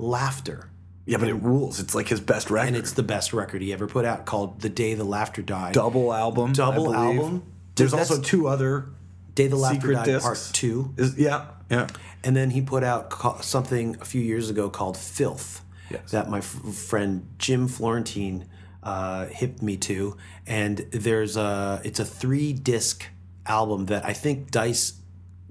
laughter. 0.00 0.68
Yeah, 1.06 1.18
but 1.18 1.28
it 1.28 1.34
rules. 1.34 1.80
It's 1.80 1.94
like 1.94 2.08
his 2.08 2.20
best 2.20 2.50
record. 2.50 2.68
and 2.68 2.76
it's 2.76 2.92
the 2.92 3.02
best 3.02 3.32
record 3.32 3.62
he 3.62 3.72
ever 3.72 3.86
put 3.86 4.04
out 4.04 4.26
called 4.26 4.60
"The 4.60 4.68
Day 4.68 4.94
the 4.94 5.04
Laughter 5.04 5.42
Died." 5.42 5.74
double 5.74 6.12
album. 6.12 6.52
Double 6.52 6.94
album? 6.94 7.42
There's 7.74 7.92
also 7.94 8.20
two 8.20 8.46
other 8.46 8.86
"Day 9.34 9.48
the 9.48 9.56
Laughter 9.56 9.80
secret 9.80 9.94
Died" 9.94 10.04
discs. 10.06 10.24
Part 10.24 10.50
Two, 10.54 10.94
Is, 10.96 11.18
yeah, 11.18 11.46
yeah. 11.70 11.88
and 12.22 12.36
then 12.36 12.50
he 12.50 12.60
put 12.60 12.84
out 12.84 13.10
co- 13.10 13.38
something 13.40 13.96
a 14.00 14.04
few 14.04 14.20
years 14.20 14.50
ago 14.50 14.68
called 14.70 14.96
"Filth," 14.96 15.62
Yes. 15.90 16.10
that 16.12 16.28
my 16.30 16.38
f- 16.38 16.44
friend 16.44 17.26
Jim 17.38 17.66
Florentine 17.66 18.46
uh, 18.84 19.26
hipped 19.26 19.62
me 19.62 19.76
to, 19.78 20.16
and 20.46 20.78
there's 20.92 21.36
a 21.36 21.80
it's 21.82 21.98
a 21.98 22.04
three 22.04 22.52
disc 22.52 23.06
album 23.46 23.86
that 23.86 24.04
I 24.04 24.12
think 24.12 24.50
Dice 24.52 24.92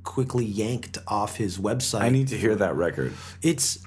quickly 0.04 0.46
yanked 0.46 1.00
off 1.08 1.36
his 1.36 1.58
website. 1.58 2.02
I 2.02 2.10
need 2.10 2.30
to 2.30 2.38
hear 2.38 2.56
that 2.56 2.76
record. 2.76 3.14
it's 3.42 3.80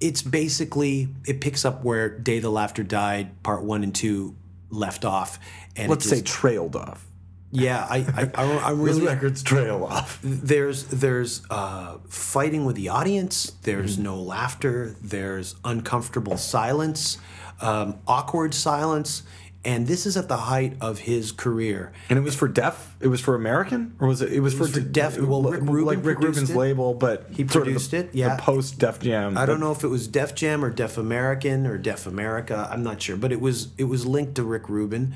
it's 0.00 0.22
basically 0.22 1.08
it 1.26 1.40
picks 1.40 1.64
up 1.64 1.84
where 1.84 2.08
Day 2.18 2.38
the 2.40 2.50
Laughter 2.50 2.82
Died 2.82 3.42
Part 3.42 3.62
One 3.64 3.82
and 3.82 3.94
Two 3.94 4.36
left 4.70 5.04
off, 5.04 5.38
and 5.76 5.88
Let's 5.90 6.06
it 6.06 6.08
say 6.16 6.22
trailed 6.22 6.76
off. 6.76 7.06
yeah, 7.52 7.86
I 7.88 7.98
I, 7.98 8.30
I 8.42 8.70
I'm 8.70 8.78
Those 8.84 8.96
really 8.96 9.06
records 9.06 9.42
trail 9.42 9.84
off. 9.84 10.18
there's 10.22 10.84
there's 10.84 11.42
uh, 11.50 11.98
fighting 12.08 12.64
with 12.64 12.76
the 12.76 12.88
audience. 12.88 13.52
There's 13.62 13.94
Mm-hmm. 13.94 14.02
no 14.04 14.20
laughter. 14.20 14.96
There's 15.00 15.54
uncomfortable 15.64 16.36
silence, 16.36 17.18
um, 17.60 17.98
awkward 18.06 18.54
silence, 18.54 19.22
and 19.64 19.86
this 19.86 20.04
is 20.06 20.16
at 20.16 20.28
the 20.28 20.36
height 20.36 20.76
of 20.80 20.98
his 21.00 21.32
career. 21.32 21.92
And 22.10 22.18
it 22.18 22.22
was 22.22 22.34
for 22.34 22.48
Def. 22.48 22.94
It 23.00 23.08
was 23.08 23.20
for 23.20 23.34
American, 23.34 23.96
or 23.98 24.08
was 24.08 24.20
it? 24.22 24.32
It 24.32 24.40
was, 24.40 24.54
was 24.58 24.70
for, 24.70 24.80
for 24.80 24.86
Def- 24.86 25.18
well, 25.18 25.42
Rick 25.42 25.62
Rubin 25.62 25.84
like 25.84 26.04
Rick 26.04 26.18
Rubin's 26.18 26.50
it. 26.50 26.56
label, 26.56 26.94
but 26.94 27.26
He 27.30 27.44
produced 27.44 27.90
the- 27.92 27.98
it, 27.98 28.10
yeah. 28.14 28.36
The 28.36 28.42
post 28.42 28.78
Def 28.78 29.00
Jam. 29.00 29.38
I 29.38 29.46
don't 29.46 29.60
know 29.60 29.72
if 29.72 29.82
it 29.84 29.88
was 29.88 30.06
Def 30.08 30.34
Jam 30.34 30.64
or 30.64 30.70
Def 30.70 30.98
American 30.98 31.66
or 31.66 31.78
Def 31.78 32.06
America. 32.06 32.68
I'm 32.70 32.82
not 32.82 33.00
sure, 33.00 33.16
but 33.16 33.32
it 33.32 33.40
was 33.40 33.68
it 33.78 33.84
was 33.84 34.04
linked 34.06 34.34
to 34.36 34.42
Rick 34.42 34.68
Rubin, 34.68 35.14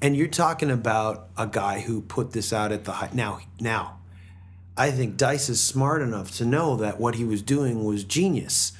and 0.00 0.16
you're 0.16 0.28
talking 0.28 0.70
about 0.70 1.28
a 1.36 1.46
guy 1.46 1.80
who 1.80 2.00
put 2.02 2.32
this 2.32 2.52
out 2.52 2.72
at 2.72 2.84
the 2.84 2.92
height. 2.92 3.14
Now, 3.14 3.40
now, 3.60 3.98
I 4.76 4.90
think 4.92 5.16
Dice 5.16 5.48
is 5.48 5.60
smart 5.60 6.02
enough 6.02 6.30
to 6.36 6.44
know 6.44 6.76
that 6.76 7.00
what 7.00 7.16
he 7.16 7.24
was 7.24 7.42
doing 7.42 7.84
was 7.84 8.04
genius. 8.04 8.72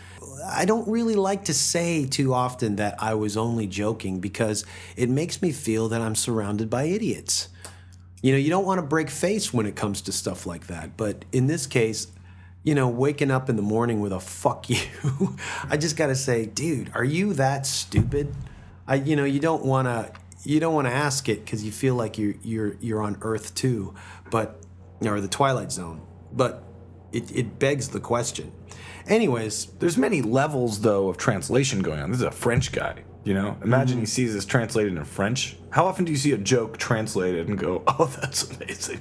I 0.50 0.64
don't 0.64 0.88
really 0.88 1.14
like 1.14 1.44
to 1.44 1.54
say 1.54 2.06
too 2.06 2.34
often 2.34 2.76
that 2.76 3.02
I 3.02 3.14
was 3.14 3.36
only 3.36 3.66
joking 3.66 4.20
because 4.20 4.64
it 4.96 5.08
makes 5.08 5.42
me 5.42 5.52
feel 5.52 5.88
that 5.88 6.00
I'm 6.00 6.14
surrounded 6.14 6.70
by 6.70 6.84
idiots. 6.84 7.48
You 8.22 8.32
know, 8.32 8.38
you 8.38 8.50
don't 8.50 8.64
want 8.64 8.78
to 8.78 8.86
break 8.86 9.10
face 9.10 9.52
when 9.52 9.66
it 9.66 9.76
comes 9.76 10.02
to 10.02 10.12
stuff 10.12 10.46
like 10.46 10.66
that. 10.66 10.96
But 10.96 11.24
in 11.32 11.46
this 11.46 11.66
case, 11.66 12.08
you 12.64 12.74
know, 12.74 12.88
waking 12.88 13.30
up 13.30 13.48
in 13.48 13.56
the 13.56 13.62
morning 13.62 14.00
with 14.00 14.12
a 14.12 14.20
fuck 14.20 14.68
you, 14.68 14.80
I 15.70 15.76
just 15.76 15.96
got 15.96 16.08
to 16.08 16.16
say, 16.16 16.46
dude, 16.46 16.90
are 16.94 17.04
you 17.04 17.34
that 17.34 17.66
stupid? 17.66 18.34
I, 18.86 18.96
you 18.96 19.16
know, 19.16 19.24
you 19.24 19.40
don't 19.40 19.64
want 19.64 19.86
to, 19.86 20.12
you 20.44 20.60
don't 20.60 20.74
want 20.74 20.86
to 20.86 20.92
ask 20.92 21.28
it 21.28 21.44
because 21.44 21.64
you 21.64 21.70
feel 21.70 21.94
like 21.94 22.18
you're 22.18 22.34
you're 22.42 22.76
you're 22.80 23.02
on 23.02 23.18
Earth 23.22 23.54
too, 23.54 23.94
but 24.30 24.62
or 25.04 25.20
the 25.20 25.28
Twilight 25.28 25.72
Zone. 25.72 26.00
But 26.32 26.62
it 27.12 27.30
it 27.34 27.58
begs 27.58 27.88
the 27.88 28.00
question. 28.00 28.52
Anyways, 29.06 29.66
There's 29.78 29.96
many 29.96 30.20
levels 30.22 30.80
though 30.82 31.08
of 31.08 31.16
translation 31.16 31.80
going 31.80 32.00
on. 32.00 32.10
This 32.10 32.20
is 32.20 32.26
a 32.26 32.30
French 32.30 32.72
guy. 32.72 33.04
You 33.24 33.34
know, 33.34 33.56
imagine 33.62 33.96
Mm-hmm. 33.96 34.00
he 34.00 34.06
sees 34.06 34.32
this 34.34 34.44
translated 34.46 34.96
in 34.96 35.04
French. 35.04 35.56
How 35.70 35.86
often 35.86 36.04
do 36.04 36.12
you 36.12 36.18
see 36.18 36.32
a 36.32 36.38
joke 36.38 36.78
translated 36.78 37.48
and 37.48 37.58
go, 37.58 37.82
"Oh, 37.98 38.06
that's 38.20 38.50
amazing"? 38.50 39.00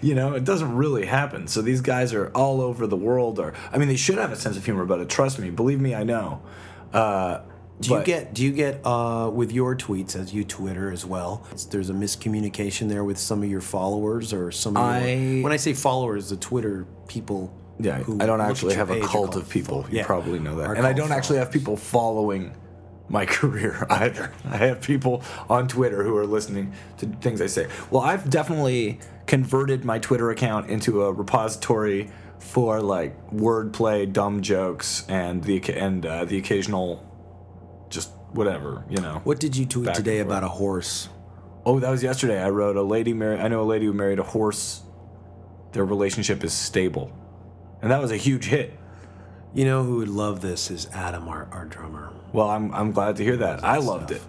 You 0.00 0.14
know, 0.14 0.34
it 0.34 0.44
doesn't 0.44 0.76
really 0.76 1.06
happen. 1.06 1.48
So 1.48 1.60
these 1.62 1.80
guys 1.80 2.12
are 2.14 2.28
all 2.34 2.60
over 2.60 2.86
the 2.86 2.96
world. 2.96 3.38
Or 3.40 3.52
I 3.72 3.78
mean, 3.78 3.88
they 3.88 3.96
should 3.96 4.18
have 4.18 4.30
a 4.30 4.36
sense 4.36 4.56
of 4.56 4.64
humor 4.64 4.82
about 4.82 5.00
it. 5.00 5.08
Trust 5.08 5.38
me, 5.40 5.50
believe 5.50 5.80
me, 5.80 5.94
I 5.94 6.04
know. 6.04 6.42
Uh, 6.92 7.40
Do 7.80 7.94
you 7.94 8.02
get 8.02 8.32
do 8.32 8.42
you 8.42 8.52
get 8.52 8.80
uh, 8.84 9.30
with 9.32 9.52
your 9.52 9.76
tweets 9.76 10.16
as 10.16 10.32
you 10.32 10.44
Twitter 10.44 10.90
as 10.90 11.04
well? 11.04 11.46
There's 11.70 11.90
a 11.90 11.94
miscommunication 11.94 12.88
there 12.88 13.04
with 13.04 13.18
some 13.18 13.42
of 13.42 13.50
your 13.50 13.60
followers 13.60 14.32
or 14.32 14.50
some 14.50 14.76
of 14.76 15.02
your, 15.02 15.42
when 15.42 15.52
I 15.52 15.56
say 15.56 15.74
followers, 15.74 16.30
the 16.30 16.36
Twitter 16.36 16.86
people. 17.08 17.52
Yeah, 17.78 17.98
who 17.98 18.18
I 18.20 18.24
don't 18.24 18.40
actually 18.40 18.74
have 18.76 18.90
a 18.90 19.00
cult 19.00 19.36
of 19.36 19.50
people. 19.50 19.84
You 19.90 19.98
yeah, 19.98 20.06
probably 20.06 20.38
know 20.38 20.56
that. 20.56 20.78
And 20.78 20.86
I 20.86 20.94
don't 20.94 21.12
actually 21.12 21.38
have 21.38 21.52
people 21.52 21.76
following 21.76 22.54
my 23.08 23.26
career 23.26 23.86
either. 23.90 24.32
I 24.46 24.56
have 24.56 24.80
people 24.80 25.22
on 25.50 25.68
Twitter 25.68 26.02
who 26.02 26.16
are 26.16 26.26
listening 26.26 26.72
to 26.98 27.06
things 27.06 27.40
I 27.42 27.46
say. 27.46 27.68
Well, 27.90 28.02
I've 28.02 28.30
definitely 28.30 29.00
converted 29.26 29.84
my 29.84 29.98
Twitter 29.98 30.30
account 30.30 30.70
into 30.70 31.02
a 31.02 31.12
repository 31.12 32.10
for 32.38 32.80
like 32.80 33.30
wordplay, 33.30 34.10
dumb 34.10 34.40
jokes, 34.40 35.04
and 35.08 35.44
the 35.44 35.62
and 35.74 36.06
uh, 36.06 36.24
the 36.24 36.38
occasional 36.38 37.04
just 37.90 38.10
whatever, 38.32 38.84
you 38.90 39.00
know. 39.00 39.20
What 39.24 39.40
did 39.40 39.56
you 39.56 39.66
tweet 39.66 39.86
Back 39.86 39.94
today 39.94 40.18
and 40.18 40.28
forth. 40.28 40.38
about 40.38 40.46
a 40.46 40.50
horse? 40.52 41.08
Oh, 41.64 41.80
that 41.80 41.90
was 41.90 42.02
yesterday. 42.02 42.40
I 42.42 42.50
wrote 42.50 42.76
a 42.76 42.82
lady 42.82 43.12
married. 43.12 43.40
I 43.40 43.48
know 43.48 43.62
a 43.62 43.64
lady 43.64 43.86
who 43.86 43.92
married 43.92 44.18
a 44.18 44.22
horse. 44.24 44.82
Their 45.72 45.84
relationship 45.84 46.42
is 46.44 46.52
stable, 46.52 47.12
and 47.82 47.90
that 47.90 48.00
was 48.00 48.10
a 48.10 48.16
huge 48.16 48.46
hit. 48.46 48.78
You 49.52 49.64
know 49.64 49.82
who 49.84 49.96
would 49.96 50.08
love 50.08 50.40
this 50.42 50.70
is 50.70 50.86
Adam, 50.92 51.28
our, 51.28 51.48
our 51.52 51.64
drummer. 51.64 52.12
Well, 52.32 52.48
I'm 52.48 52.72
I'm 52.72 52.92
glad 52.92 53.16
to 53.16 53.24
hear 53.24 53.36
that. 53.38 53.64
I 53.64 53.78
loved 53.78 54.10
it. 54.10 54.22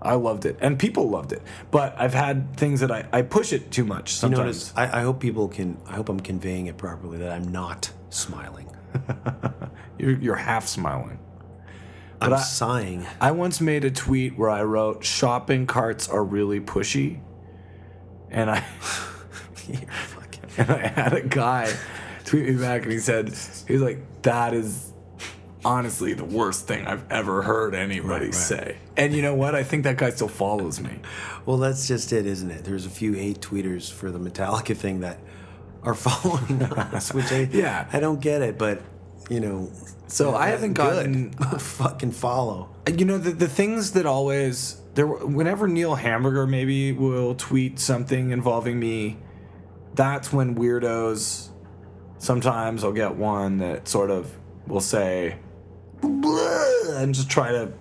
I 0.00 0.14
loved 0.14 0.46
it, 0.46 0.56
and 0.60 0.78
people 0.78 1.08
loved 1.08 1.32
it. 1.32 1.42
But 1.70 1.94
I've 1.98 2.14
had 2.14 2.56
things 2.56 2.80
that 2.80 2.90
I, 2.90 3.06
I 3.12 3.22
push 3.22 3.52
it 3.52 3.70
too 3.70 3.84
much 3.84 4.10
You 4.12 4.16
sometimes. 4.16 4.38
notice? 4.38 4.72
I, 4.76 4.98
I 4.98 5.02
hope 5.02 5.20
people 5.20 5.46
can. 5.48 5.78
I 5.86 5.92
hope 5.94 6.08
I'm 6.08 6.18
conveying 6.20 6.66
it 6.66 6.76
properly 6.76 7.18
that 7.18 7.30
I'm 7.32 7.50
not 7.52 7.90
smiling. 8.10 8.68
You're, 9.98 10.18
you're 10.18 10.36
half 10.36 10.66
smiling. 10.66 11.18
I'm 12.22 12.32
I- 12.34 12.38
sighing. 12.40 13.06
I 13.20 13.30
once 13.32 13.60
made 13.60 13.84
a 13.84 13.90
tweet 13.90 14.38
where 14.38 14.50
I 14.50 14.62
wrote, 14.62 15.04
"Shopping 15.04 15.66
carts 15.66 16.08
are 16.08 16.24
really 16.24 16.60
pushy," 16.60 17.20
and 18.30 18.50
I 18.50 18.64
and 20.58 20.70
I 20.70 20.86
had 20.88 21.12
a 21.12 21.22
guy 21.22 21.72
tweet 22.24 22.46
me 22.48 22.56
back, 22.56 22.82
and 22.82 22.92
he 22.92 22.98
said, 22.98 23.28
"He's 23.28 23.80
like, 23.80 24.00
that 24.22 24.54
is." 24.54 24.88
Honestly, 25.64 26.12
the 26.12 26.24
worst 26.24 26.66
thing 26.66 26.88
I've 26.88 27.04
ever 27.08 27.40
heard 27.42 27.76
anybody 27.76 28.24
right. 28.24 28.34
say. 28.34 28.78
And 28.96 29.14
you 29.14 29.22
know 29.22 29.36
what? 29.36 29.54
I 29.54 29.62
think 29.62 29.84
that 29.84 29.96
guy 29.96 30.10
still 30.10 30.26
follows 30.26 30.80
me. 30.80 30.98
Well, 31.46 31.58
that's 31.58 31.86
just 31.86 32.12
it, 32.12 32.26
isn't 32.26 32.50
it? 32.50 32.64
There's 32.64 32.84
a 32.84 32.90
few 32.90 33.12
hate 33.12 33.38
tweeters 33.40 33.88
for 33.88 34.10
the 34.10 34.18
Metallica 34.18 34.76
thing 34.76 34.98
that 35.02 35.20
are 35.84 35.94
following 36.08 36.60
us, 36.64 37.14
which 37.14 37.30
I 37.30 37.42
Yeah. 37.52 37.86
I 37.92 38.00
don't 38.00 38.20
get 38.20 38.42
it, 38.42 38.58
but 38.58 38.82
you 39.32 39.40
know. 39.40 39.70
So 40.08 40.34
I 40.34 40.48
haven't 40.48 40.74
gotten 40.74 41.32
fucking 41.58 42.12
follow. 42.12 42.68
you 42.86 43.04
know 43.04 43.18
the, 43.18 43.30
the 43.30 43.48
things 43.48 43.92
that 43.92 44.04
always 44.04 44.80
there 44.94 45.06
whenever 45.06 45.66
neil 45.66 45.94
hamburger 45.94 46.46
maybe 46.46 46.92
will 46.92 47.34
tweet 47.34 47.78
something 47.78 48.30
involving 48.30 48.78
me 48.78 49.16
that's 49.94 50.32
when 50.32 50.54
weirdos. 50.54 51.48
Sometimes 52.18 52.84
I'll 52.84 52.92
get 52.92 53.16
one 53.16 53.58
that 53.58 53.88
sort 53.88 54.10
of 54.10 54.30
will 54.66 54.80
say, 54.80 55.36
"Bleh," 56.00 57.02
and 57.02 57.14
just 57.14 57.28
try 57.28 57.50
to 57.52 57.72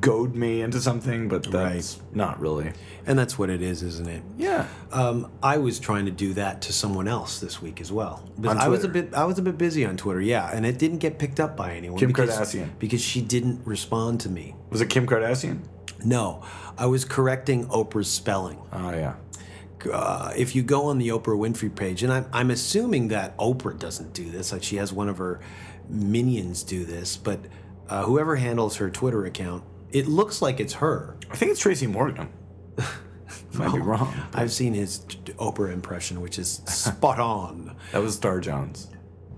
goad 0.00 0.34
me 0.34 0.62
into 0.62 0.80
something, 0.80 1.28
but 1.28 1.50
that's 1.50 2.00
not 2.12 2.40
really. 2.40 2.72
And 3.06 3.18
that's 3.18 3.38
what 3.38 3.50
it 3.50 3.62
is, 3.62 3.82
isn't 3.82 4.08
it? 4.08 4.22
Yeah. 4.36 4.66
Um, 4.92 5.30
I 5.42 5.58
was 5.58 5.80
trying 5.80 6.04
to 6.06 6.12
do 6.12 6.34
that 6.34 6.62
to 6.62 6.72
someone 6.72 7.08
else 7.08 7.40
this 7.40 7.60
week 7.60 7.80
as 7.80 7.90
well. 7.90 8.28
But 8.38 8.58
I 8.58 8.68
was 8.68 8.84
a 8.84 8.88
bit 8.88 9.12
I 9.14 9.24
was 9.24 9.38
a 9.38 9.42
bit 9.42 9.58
busy 9.58 9.84
on 9.84 9.96
Twitter, 9.96 10.20
yeah, 10.20 10.50
and 10.52 10.64
it 10.64 10.78
didn't 10.78 10.98
get 10.98 11.18
picked 11.18 11.40
up 11.40 11.56
by 11.56 11.74
anyone. 11.74 11.98
Kim 11.98 12.08
because, 12.08 12.30
Kardashian. 12.30 12.70
because 12.78 13.00
she 13.00 13.20
didn't 13.20 13.66
respond 13.66 14.20
to 14.20 14.28
me. 14.28 14.54
Was 14.70 14.80
it 14.80 14.88
Kim 14.88 15.06
Kardashian? 15.06 15.60
No, 16.04 16.42
I 16.78 16.86
was 16.86 17.04
correcting 17.04 17.66
Oprah's 17.66 18.10
spelling. 18.10 18.58
Oh 18.72 18.90
yeah. 18.90 19.14
uh, 19.92 20.32
if 20.36 20.54
you 20.54 20.62
go 20.62 20.86
on 20.86 20.98
the 20.98 21.08
Oprah 21.08 21.36
Winfrey 21.38 21.74
page, 21.74 22.02
and 22.02 22.12
I'm, 22.12 22.26
I'm 22.32 22.50
assuming 22.50 23.08
that 23.08 23.36
Oprah 23.36 23.78
doesn't 23.78 24.12
do 24.12 24.30
this, 24.30 24.52
like 24.52 24.62
she 24.62 24.76
has 24.76 24.92
one 24.92 25.08
of 25.08 25.18
her 25.18 25.40
minions 25.88 26.62
do 26.62 26.84
this, 26.84 27.16
but 27.16 27.40
uh, 27.88 28.04
whoever 28.04 28.36
handles 28.36 28.76
her 28.76 28.90
Twitter 28.90 29.24
account, 29.26 29.64
it 29.92 30.06
looks 30.06 30.42
like 30.42 30.60
it's 30.60 30.74
her. 30.74 31.16
I 31.30 31.36
think 31.36 31.50
it's 31.52 31.60
Tracy 31.60 31.86
Morgan. 31.86 32.28
Might 33.54 33.72
be 33.72 33.80
wrong. 33.80 34.14
I've 34.32 34.52
seen 34.52 34.74
his 34.74 35.00
Oprah 35.38 35.72
impression, 35.72 36.20
which 36.20 36.38
is 36.38 36.62
spot 36.66 37.20
on. 37.20 37.76
That 37.92 38.00
was 38.00 38.14
Star 38.14 38.40
Jones. 38.40 38.88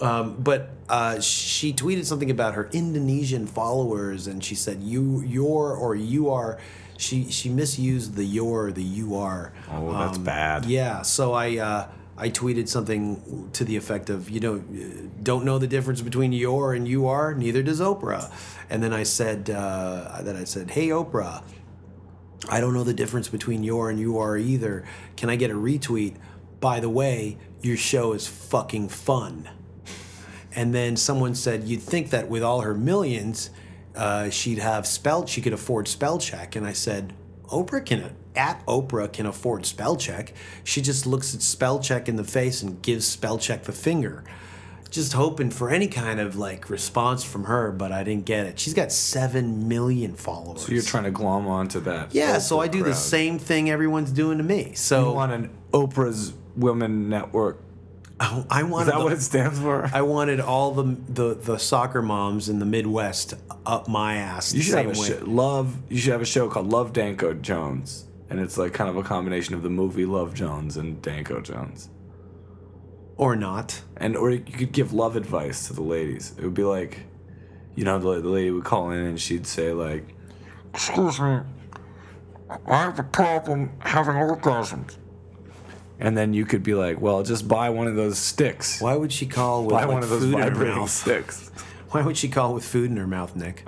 Um, 0.01 0.37
but 0.41 0.71
uh, 0.89 1.21
she 1.21 1.73
tweeted 1.73 2.05
something 2.05 2.31
about 2.31 2.55
her 2.55 2.69
Indonesian 2.73 3.47
followers, 3.47 4.27
and 4.27 4.43
she 4.43 4.55
said 4.55 4.83
you, 4.83 5.21
your, 5.23 5.75
or 5.75 5.95
you 5.95 6.31
are. 6.31 6.59
She 6.97 7.31
she 7.31 7.49
misused 7.49 8.15
the 8.15 8.25
your, 8.25 8.71
the 8.71 8.83
you 8.83 9.17
are. 9.17 9.53
Oh, 9.71 9.93
that's 9.93 10.19
bad. 10.19 10.65
Yeah, 10.67 11.03
so 11.03 11.33
I 11.33 11.59
uh, 11.59 11.89
I 12.17 12.31
tweeted 12.31 12.69
something 12.69 13.51
to 13.53 13.65
the 13.65 13.77
effect 13.77 14.09
of, 14.09 14.31
you 14.31 14.41
know, 14.41 14.59
don't 15.23 15.45
know 15.45 15.59
the 15.59 15.67
difference 15.67 16.01
between 16.01 16.33
your 16.33 16.73
and 16.73 16.87
you 16.87 17.09
are, 17.09 17.35
neither 17.35 17.63
does 17.63 17.81
Oprah. 17.81 18.33
And 18.71 18.83
then 18.83 18.93
I 18.93 19.03
said 19.03 19.51
uh, 19.51 20.21
that 20.23 20.37
I 20.37 20.45
said, 20.45 20.71
hey 20.71 20.89
Oprah, 20.89 21.43
I 22.49 22.61
don't 22.61 22.75
know 22.75 22.85
the 22.85 22.95
difference 22.95 23.29
between 23.29 23.65
your 23.65 23.91
and 23.91 23.99
you 23.99 24.19
are 24.19 24.37
either. 24.37 24.85
Can 25.17 25.29
I 25.29 25.37
get 25.37 25.51
a 25.51 25.55
retweet? 25.55 26.17
By 26.61 26.79
the 26.79 26.91
way, 26.91 27.39
your 27.63 27.77
show 27.77 28.13
is 28.13 28.29
fucking 28.29 28.91
fun. 28.91 29.49
And 30.55 30.73
then 30.73 30.97
someone 30.97 31.35
said, 31.35 31.65
you'd 31.65 31.83
think 31.83 32.11
that 32.11 32.29
with 32.29 32.45
all 32.45 32.61
her 32.61 32.75
millions, 32.75 33.51
uh, 33.97 34.31
she'd 34.31 34.59
have 34.59 34.87
spell, 34.87 35.27
she 35.27 35.41
could 35.41 35.53
afford 35.53 35.89
spell 35.89 36.19
check. 36.19 36.55
And 36.55 36.65
I 36.65 36.73
said, 36.73 37.13
Oprah 37.47 37.85
can, 37.85 38.15
at 38.37 38.65
Oprah 38.67 39.13
can 39.13 39.27
afford 39.27 39.67
spell 39.67 39.97
check. 39.97 40.33
She 40.65 40.81
just 40.83 41.07
looks 41.07 41.35
at 41.35 41.43
spell 41.43 41.79
check 41.81 42.09
in 42.09 42.17
the 42.17 42.25
face 42.25 42.63
and 42.63 42.81
gives 42.83 43.07
spell 43.07 43.39
check 43.39 43.65
the 43.65 43.73
finger. 43.73 44.25
Just 44.91 45.13
hoping 45.15 45.51
for 45.51 45.71
any 45.71 45.89
kind 45.89 46.21
of 46.21 46.37
like 46.37 46.71
response 46.71 47.25
from 47.25 47.45
her, 47.45 47.73
but 47.73 47.91
I 47.91 48.05
didn't 48.05 48.27
get 48.27 48.47
it. 48.47 48.61
She's 48.61 48.75
got 48.75 48.93
seven 48.93 49.67
million 49.67 50.15
followers. 50.15 50.63
So 50.67 50.73
you're 50.73 50.83
trying 50.83 51.03
to 51.05 51.11
glom 51.11 51.49
onto 51.49 51.81
that. 51.81 52.15
yeah, 52.15 52.39
so 52.39 52.61
I 52.61 52.69
do 52.69 52.85
the 52.85 52.95
same 52.95 53.39
thing 53.41 53.71
everyone's 53.71 54.13
doing 54.13 54.39
to 54.39 54.45
me. 54.45 54.75
So 54.75 55.09
You 55.11 55.15
want 55.17 55.33
an 55.33 55.51
Oprah's 55.73 56.33
Women 56.57 57.09
Network. 57.09 57.61
I, 58.21 58.45
I 58.49 58.61
Is 58.63 58.67
wanted 58.71 58.93
that 58.93 58.99
the- 58.99 59.05
what 59.05 59.13
it 59.13 59.21
stands 59.23 59.59
for? 59.59 59.91
I 59.93 60.03
wanted 60.03 60.39
all 60.39 60.71
the, 60.71 60.97
the 61.09 61.35
the 61.35 61.59
soccer 61.59 62.01
moms 62.01 62.49
in 62.49 62.61
the 62.61 62.65
Midwest 62.65 63.35
up 63.67 63.89
my 63.89 64.15
ass. 64.19 64.53
You 64.55 64.61
the 64.61 64.65
should 64.65 64.75
have 64.77 64.87
a 64.97 65.01
way. 65.01 65.09
show, 65.09 65.25
love. 65.25 65.77
You 65.91 65.99
should 65.99 66.13
have 66.13 66.23
a 66.23 66.25
show 66.25 66.49
called 66.49 66.71
Love 66.71 66.93
Danko 66.93 67.35
Jones, 67.35 68.05
and 68.35 68.43
it's 68.45 68.59
like 68.59 68.73
kind 68.73 68.91
of 68.91 68.97
a 68.97 69.03
combination 69.03 69.55
of 69.55 69.63
the 69.63 69.71
movie 69.71 70.05
Love 70.05 70.35
Jones 70.35 70.77
and 70.77 71.01
Danko 71.01 71.41
Jones. 71.41 71.89
or 73.17 73.37
not. 73.37 73.81
And 73.97 74.17
or 74.17 74.31
you 74.31 74.41
could 74.41 74.73
give 74.73 74.93
love 74.93 75.15
advice 75.17 75.67
to 75.69 75.73
the 75.73 75.83
ladies. 75.83 76.35
It 76.37 76.43
would 76.45 76.55
be 76.55 76.65
like, 76.65 77.01
you 77.77 77.85
know, 77.85 77.99
the, 77.99 78.21
the 78.21 78.29
lady 78.29 78.51
would 78.51 78.65
call 78.65 78.91
in 78.91 78.99
and 79.01 79.21
she'd 79.21 79.47
say 79.47 79.73
like, 79.73 80.15
Excuse 80.73 81.21
me. 81.21 81.39
I 82.67 82.77
have 82.77 82.99
a 82.99 83.05
problem 83.05 83.71
having 83.81 84.15
orgasms. 84.15 84.97
and 86.01 86.17
then 86.19 86.35
you 86.35 86.45
could 86.45 86.63
be 86.63 86.75
like, 86.75 87.01
well, 87.01 87.23
just 87.23 87.47
buy 87.49 87.71
one 87.71 87.87
of 87.87 87.95
those 87.95 88.19
sticks. 88.19 88.81
Why 88.81 88.97
would 88.97 89.13
she 89.13 89.27
call 89.27 89.63
with 89.65 89.71
Buy 89.75 89.85
like, 89.85 89.95
one 89.95 90.03
of 90.03 90.09
those 90.11 90.23
food 90.23 90.35
in 90.35 90.41
her 90.41 90.51
vibrating 90.51 90.77
mouth? 90.79 90.91
sticks. 90.91 91.51
Why 91.91 92.03
would 92.03 92.17
she 92.17 92.29
call 92.29 92.53
with 92.55 92.65
food 92.65 92.91
in 92.91 92.97
her 92.97 93.07
mouth, 93.07 93.37
Nick? 93.37 93.65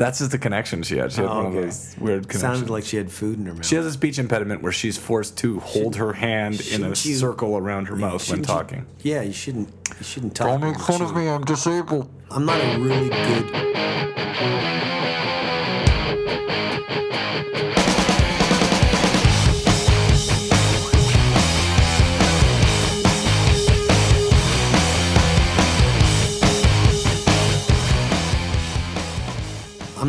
That's 0.00 0.18
just 0.18 0.30
the 0.30 0.38
connection 0.38 0.82
she 0.82 0.96
had. 0.96 1.12
She 1.12 1.20
had 1.20 1.28
Oh, 1.30 1.36
one 1.36 1.46
okay. 1.48 1.58
of 1.58 1.64
those 1.64 1.94
weird 2.00 2.22
connections. 2.22 2.40
Sounded 2.40 2.70
like 2.70 2.84
she 2.84 2.96
had 2.96 3.12
food 3.12 3.38
in 3.38 3.44
her 3.44 3.52
mouth. 3.52 3.66
She 3.66 3.76
has 3.76 3.84
a 3.84 3.92
speech 3.92 4.18
impediment 4.18 4.62
where 4.62 4.72
she's 4.72 4.96
forced 4.96 5.36
to 5.38 5.60
hold 5.60 5.96
her 5.96 6.14
hand 6.14 6.54
in 6.54 6.58
a 6.58 6.62
shouldn't 6.64 7.04
you- 7.04 7.16
circle 7.16 7.58
around 7.58 7.88
her 7.88 7.96
mouth 7.96 8.12
when 8.12 8.18
Shouldn't 8.42 8.48
you- 8.48 8.54
talking. 8.54 8.86
yeah, 9.02 9.20
you 9.20 9.32
shouldn't. 9.34 9.68
You 9.98 10.04
shouldn't 10.04 10.34
talk. 10.34 10.46
Don't 10.48 10.62
make 10.62 10.80
fun 10.80 11.02
of 11.02 11.14
me, 11.14 11.28
I'm 11.28 11.44
disabled. 11.44 12.08
I'm 12.30 12.46
not 12.46 12.58
a 12.62 12.78
really 12.80 13.10
good. 13.10 14.79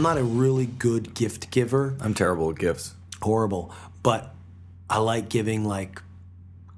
I'm 0.02 0.16
not 0.16 0.18
a 0.18 0.24
really 0.24 0.66
good 0.66 1.14
gift 1.14 1.52
giver. 1.52 1.96
I'm 2.02 2.16
terrible 2.16 2.50
at 2.50 2.58
gifts. 2.58 2.96
horrible. 3.22 3.72
But 4.02 4.34
I 4.90 4.98
like 4.98 5.30
giving 5.30 5.64
like 5.64 6.02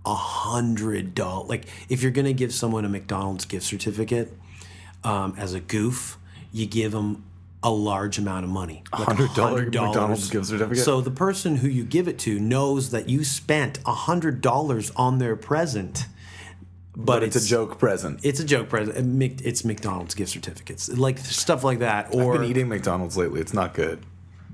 a 0.05 0.13
hundred 0.13 1.15
dollars. 1.15 1.47
Like 1.47 1.67
if 1.87 2.01
you're 2.03 2.11
gonna 2.11 2.33
give 2.33 2.53
someone 2.53 2.83
a 2.83 2.89
McDonald's 2.89 3.45
gift 3.45 3.65
certificate 3.65 4.37
um, 5.05 5.35
as 5.37 5.53
a 5.53 5.61
goof, 5.61 6.17
you 6.51 6.65
give 6.65 6.91
them 6.91 7.23
a 7.63 7.71
large 7.71 8.17
amount 8.17 8.43
of 8.43 8.49
money. 8.49 8.83
Like 8.91 9.07
$100 9.07 9.63
McDonald's 9.71 10.29
gift 10.29 10.47
certificate? 10.47 10.83
So 10.83 10.99
the 10.99 11.09
person 11.09 11.55
who 11.55 11.69
you 11.69 11.85
give 11.85 12.09
it 12.09 12.19
to 12.19 12.41
knows 12.41 12.91
that 12.91 13.07
you 13.07 13.23
spent 13.23 13.79
a 13.85 13.93
hundred 13.93 14.41
dollars 14.41 14.91
on 14.97 15.19
their 15.19 15.37
present. 15.37 16.07
But, 16.95 17.05
But 17.05 17.23
it's, 17.23 17.35
a 17.35 17.45
joke 17.47 17.79
present. 17.79 18.19
It's 18.23 18.39
a 18.39 18.45
joke 18.45 18.69
present. 18.69 19.21
It's 19.43 19.65
McDonald's 19.65 20.13
gift 20.13 20.31
certificates, 20.31 20.89
like 20.89 21.17
stuff 21.17 21.63
like 21.63 21.79
that. 21.79 22.13
Or 22.13 22.33
I've 22.35 22.41
been 22.41 22.49
eating 22.51 22.67
McDonald's 22.69 23.17
lately. 23.17 23.41
It's 23.41 23.53
not 23.53 23.73
good. 23.73 24.05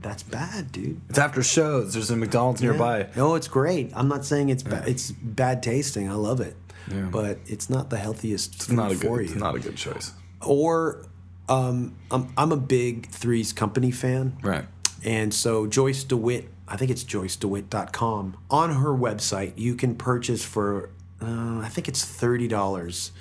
that's 0.01 0.23
bad, 0.23 0.71
dude. 0.71 1.01
It's 1.09 1.19
after 1.19 1.43
shows. 1.43 1.93
There's 1.93 2.09
a 2.09 2.15
McDonald's 2.15 2.61
nearby. 2.61 3.09
No, 3.17 3.35
it's 3.35 3.49
great. 3.49 3.91
I'm 3.93 4.07
not 4.07 4.23
saying 4.23 4.47
it's 4.49 4.63
ba- 4.63 4.85
it's 4.87 5.11
bad 5.11 5.61
tasting. 5.61 6.09
I 6.09 6.13
love 6.13 6.39
it, 6.39 6.55
Yeah. 6.89 7.09
but 7.11 7.39
it's 7.45 7.69
not 7.69 7.89
the 7.89 7.97
healthiest 7.97 8.55
It's 8.55 8.65
food 8.67 8.77
not 8.77 8.91
a 8.93 8.95
for 8.95 9.17
good. 9.17 9.25
you. 9.27 9.31
It's 9.33 9.35
not 9.35 9.55
a 9.55 9.59
good 9.59 9.75
choice. 9.75 10.13
or 10.41 11.05
um, 11.49 11.95
I'm 12.09 12.31
I'm 12.37 12.53
a 12.53 12.57
big 12.57 13.07
Three's 13.09 13.51
Company 13.51 13.91
fan, 13.91 14.37
Right. 14.41 14.65
and 15.03 15.33
so 15.33 15.67
Joyce 15.67 16.05
DeWitt, 16.05 16.47
I 16.69 16.77
think 16.77 16.89
it's 16.91 17.03
joycedewitt.com. 17.03 18.37
On 18.49 18.73
her 18.75 18.91
website, 18.91 19.53
you 19.57 19.75
can 19.75 19.95
purchase 19.95 20.45
for 20.45 20.91
uh, 21.21 21.59
I 21.59 21.69
think 21.69 21.87
it's 21.87 22.03
thirty 22.03 22.47
dollars, 22.47 23.11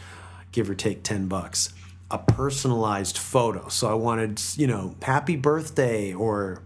give 0.52 0.70
or 0.70 0.74
take 0.74 1.02
ten 1.02 1.26
bucks, 1.28 1.72
a 2.10 2.18
personalized 2.18 3.18
photo. 3.18 3.68
So 3.68 3.88
I 3.90 3.94
wanted, 3.94 4.40
you 4.56 4.66
know, 4.66 4.94
happy 5.02 5.36
birthday 5.36 6.12
or, 6.12 6.62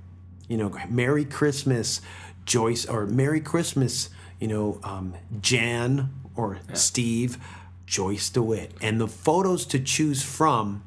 you 0.49 0.57
know, 0.57 0.73
Merry 0.89 1.25
Christmas, 1.25 2.01
Joyce 2.45 2.87
or 2.87 3.07
Merry 3.07 3.41
Christmas, 3.41 4.11
you 4.41 4.49
know, 4.49 4.81
um, 4.83 5.15
Jan 5.41 6.11
or 6.37 6.59
Steve, 6.75 7.39
Joyce 7.87 8.31
DeWitt, 8.31 8.73
and 8.81 9.01
the 9.01 9.09
photos 9.09 9.67
to 9.67 9.79
choose 9.79 10.23
from 10.23 10.83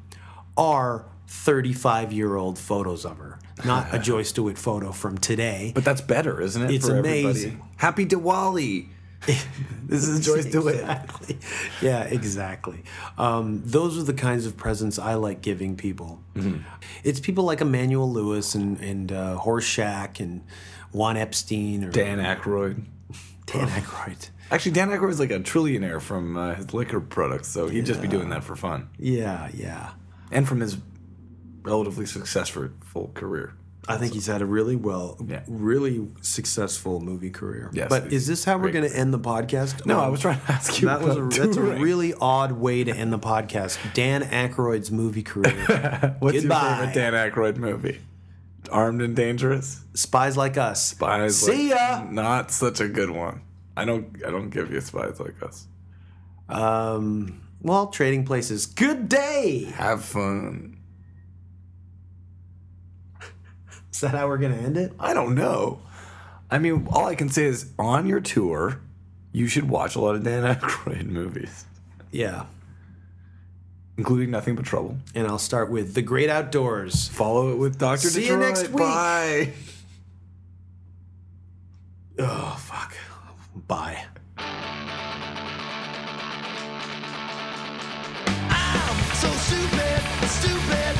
are 0.56 1.06
35 1.28 2.12
year 2.12 2.36
old 2.36 2.58
photos 2.58 3.04
of 3.04 3.18
her, 3.18 3.38
not 3.64 3.94
a 3.94 3.98
Joyce 4.10 4.32
DeWitt 4.32 4.58
photo 4.58 4.92
from 4.92 5.18
today. 5.18 5.72
But 5.74 5.84
that's 5.84 6.00
better, 6.00 6.40
isn't 6.40 6.62
it? 6.62 6.70
It's 6.70 6.86
for 6.86 6.96
everybody? 6.96 7.24
amazing. 7.24 7.62
Happy 7.76 8.06
Diwali. 8.06 8.88
this 9.86 10.06
is 10.06 10.24
Joyce 10.24 10.46
DeWitt. 10.46 10.76
Exactly. 10.76 11.38
Yeah, 11.82 12.02
exactly. 12.04 12.82
Um, 13.18 13.62
those 13.64 13.98
are 13.98 14.02
the 14.02 14.14
kinds 14.14 14.46
of 14.46 14.56
presents 14.56 14.98
I 14.98 15.14
like 15.14 15.42
giving 15.42 15.76
people. 15.76 16.20
Mm-hmm. 16.34 16.62
It's 17.04 17.20
people 17.20 17.44
like 17.44 17.60
Emmanuel 17.60 18.10
Lewis 18.10 18.54
and 18.54 18.80
and 18.80 19.12
uh, 19.12 19.38
Horshack 19.42 20.20
and 20.20 20.42
Juan 20.92 21.16
Epstein 21.16 21.84
or 21.84 21.90
Dan 21.90 22.18
Aykroyd. 22.18 22.84
Dan 23.46 23.68
Aykroyd. 23.68 24.30
Actually, 24.50 24.72
Dan 24.72 24.88
Aykroyd's 24.90 25.20
like 25.20 25.30
a 25.32 25.40
trillionaire 25.40 26.00
from 26.00 26.36
uh, 26.36 26.54
his 26.54 26.72
liquor 26.72 27.00
products, 27.00 27.48
so 27.48 27.68
he'd 27.68 27.84
just 27.86 28.00
be 28.00 28.08
doing 28.08 28.28
that 28.30 28.44
for 28.44 28.54
fun 28.56 28.88
Yeah, 28.98 29.50
yeah. 29.52 29.90
and 30.30 30.46
from 30.48 30.60
his 30.60 30.78
relatively 31.62 32.06
successful 32.06 32.70
career. 33.14 33.54
I 33.88 33.96
think 33.98 34.14
he's 34.14 34.26
had 34.26 34.42
a 34.42 34.46
really 34.46 34.74
well, 34.76 35.16
Yeah. 35.26 35.42
really 35.46 36.08
successful 36.20 37.00
movie 37.00 37.30
career. 37.30 37.70
Yes, 37.72 37.88
but 37.88 38.12
is 38.12 38.26
this 38.26 38.44
how 38.44 38.58
we're 38.58 38.72
going 38.72 38.88
to 38.88 38.96
end 38.96 39.14
the 39.14 39.18
podcast? 39.18 39.86
No, 39.86 40.00
I 40.00 40.08
was 40.08 40.20
trying 40.20 40.40
to 40.40 40.52
ask 40.52 40.80
you. 40.80 40.88
That 40.88 41.00
was 41.02 41.16
a, 41.16 41.22
that's 41.40 41.56
a 41.56 41.62
really 41.62 42.12
odd 42.20 42.52
way 42.52 42.82
to 42.84 42.92
end 42.92 43.12
the 43.12 43.18
podcast. 43.18 43.78
Dan 43.94 44.22
Aykroyd's 44.22 44.90
movie 44.90 45.22
career. 45.22 46.16
What's 46.18 46.40
Goodbye. 46.40 46.68
your 46.78 46.86
favorite 46.88 46.94
Dan 46.94 47.12
Aykroyd 47.12 47.56
movie? 47.58 48.00
Armed 48.72 49.00
and 49.02 49.14
Dangerous. 49.14 49.84
Spies 49.94 50.36
like 50.36 50.56
us. 50.56 50.84
Spies. 50.84 51.38
See 51.38 51.70
like, 51.70 51.78
ya. 51.78 52.04
Not 52.10 52.50
such 52.50 52.80
a 52.80 52.88
good 52.88 53.10
one. 53.10 53.42
I 53.76 53.84
don't. 53.84 54.16
I 54.26 54.30
don't 54.32 54.50
give 54.50 54.72
you 54.72 54.80
spies 54.80 55.20
like 55.20 55.40
us. 55.42 55.68
Um, 56.48 57.42
well, 57.62 57.88
Trading 57.88 58.24
Places. 58.24 58.66
Good 58.66 59.08
day. 59.08 59.64
Have 59.74 60.04
fun. 60.04 60.75
Is 63.96 64.02
that 64.02 64.10
how 64.10 64.28
we're 64.28 64.36
gonna 64.36 64.56
end 64.56 64.76
it? 64.76 64.92
I 65.00 65.14
don't 65.14 65.34
know. 65.34 65.80
I 66.50 66.58
mean, 66.58 66.86
all 66.92 67.06
I 67.06 67.14
can 67.14 67.30
say 67.30 67.44
is 67.46 67.70
on 67.78 68.06
your 68.06 68.20
tour, 68.20 68.78
you 69.32 69.46
should 69.48 69.70
watch 69.70 69.96
a 69.96 70.00
lot 70.02 70.14
of 70.14 70.22
Dan 70.22 70.42
Aykroyd 70.54 71.06
movies, 71.06 71.64
Yeah. 72.12 72.44
including 73.96 74.30
Nothing 74.30 74.54
But 74.54 74.66
Trouble. 74.66 74.98
And 75.14 75.26
I'll 75.26 75.38
start 75.38 75.70
with 75.70 75.94
The 75.94 76.02
Great 76.02 76.28
Outdoors. 76.28 77.08
Follow 77.08 77.52
it 77.52 77.56
with 77.56 77.78
Doctor 77.78 78.08
See 78.10 78.26
you 78.26 78.36
Detroit. 78.36 78.46
next 78.48 78.68
week. 78.68 78.76
Bye. 78.76 79.52
Oh 82.18 82.56
fuck. 82.60 82.94
Bye. 83.66 84.04
I'm 88.50 89.14
so 89.14 89.30
stupid, 89.30 90.02
stupid. 90.28 90.96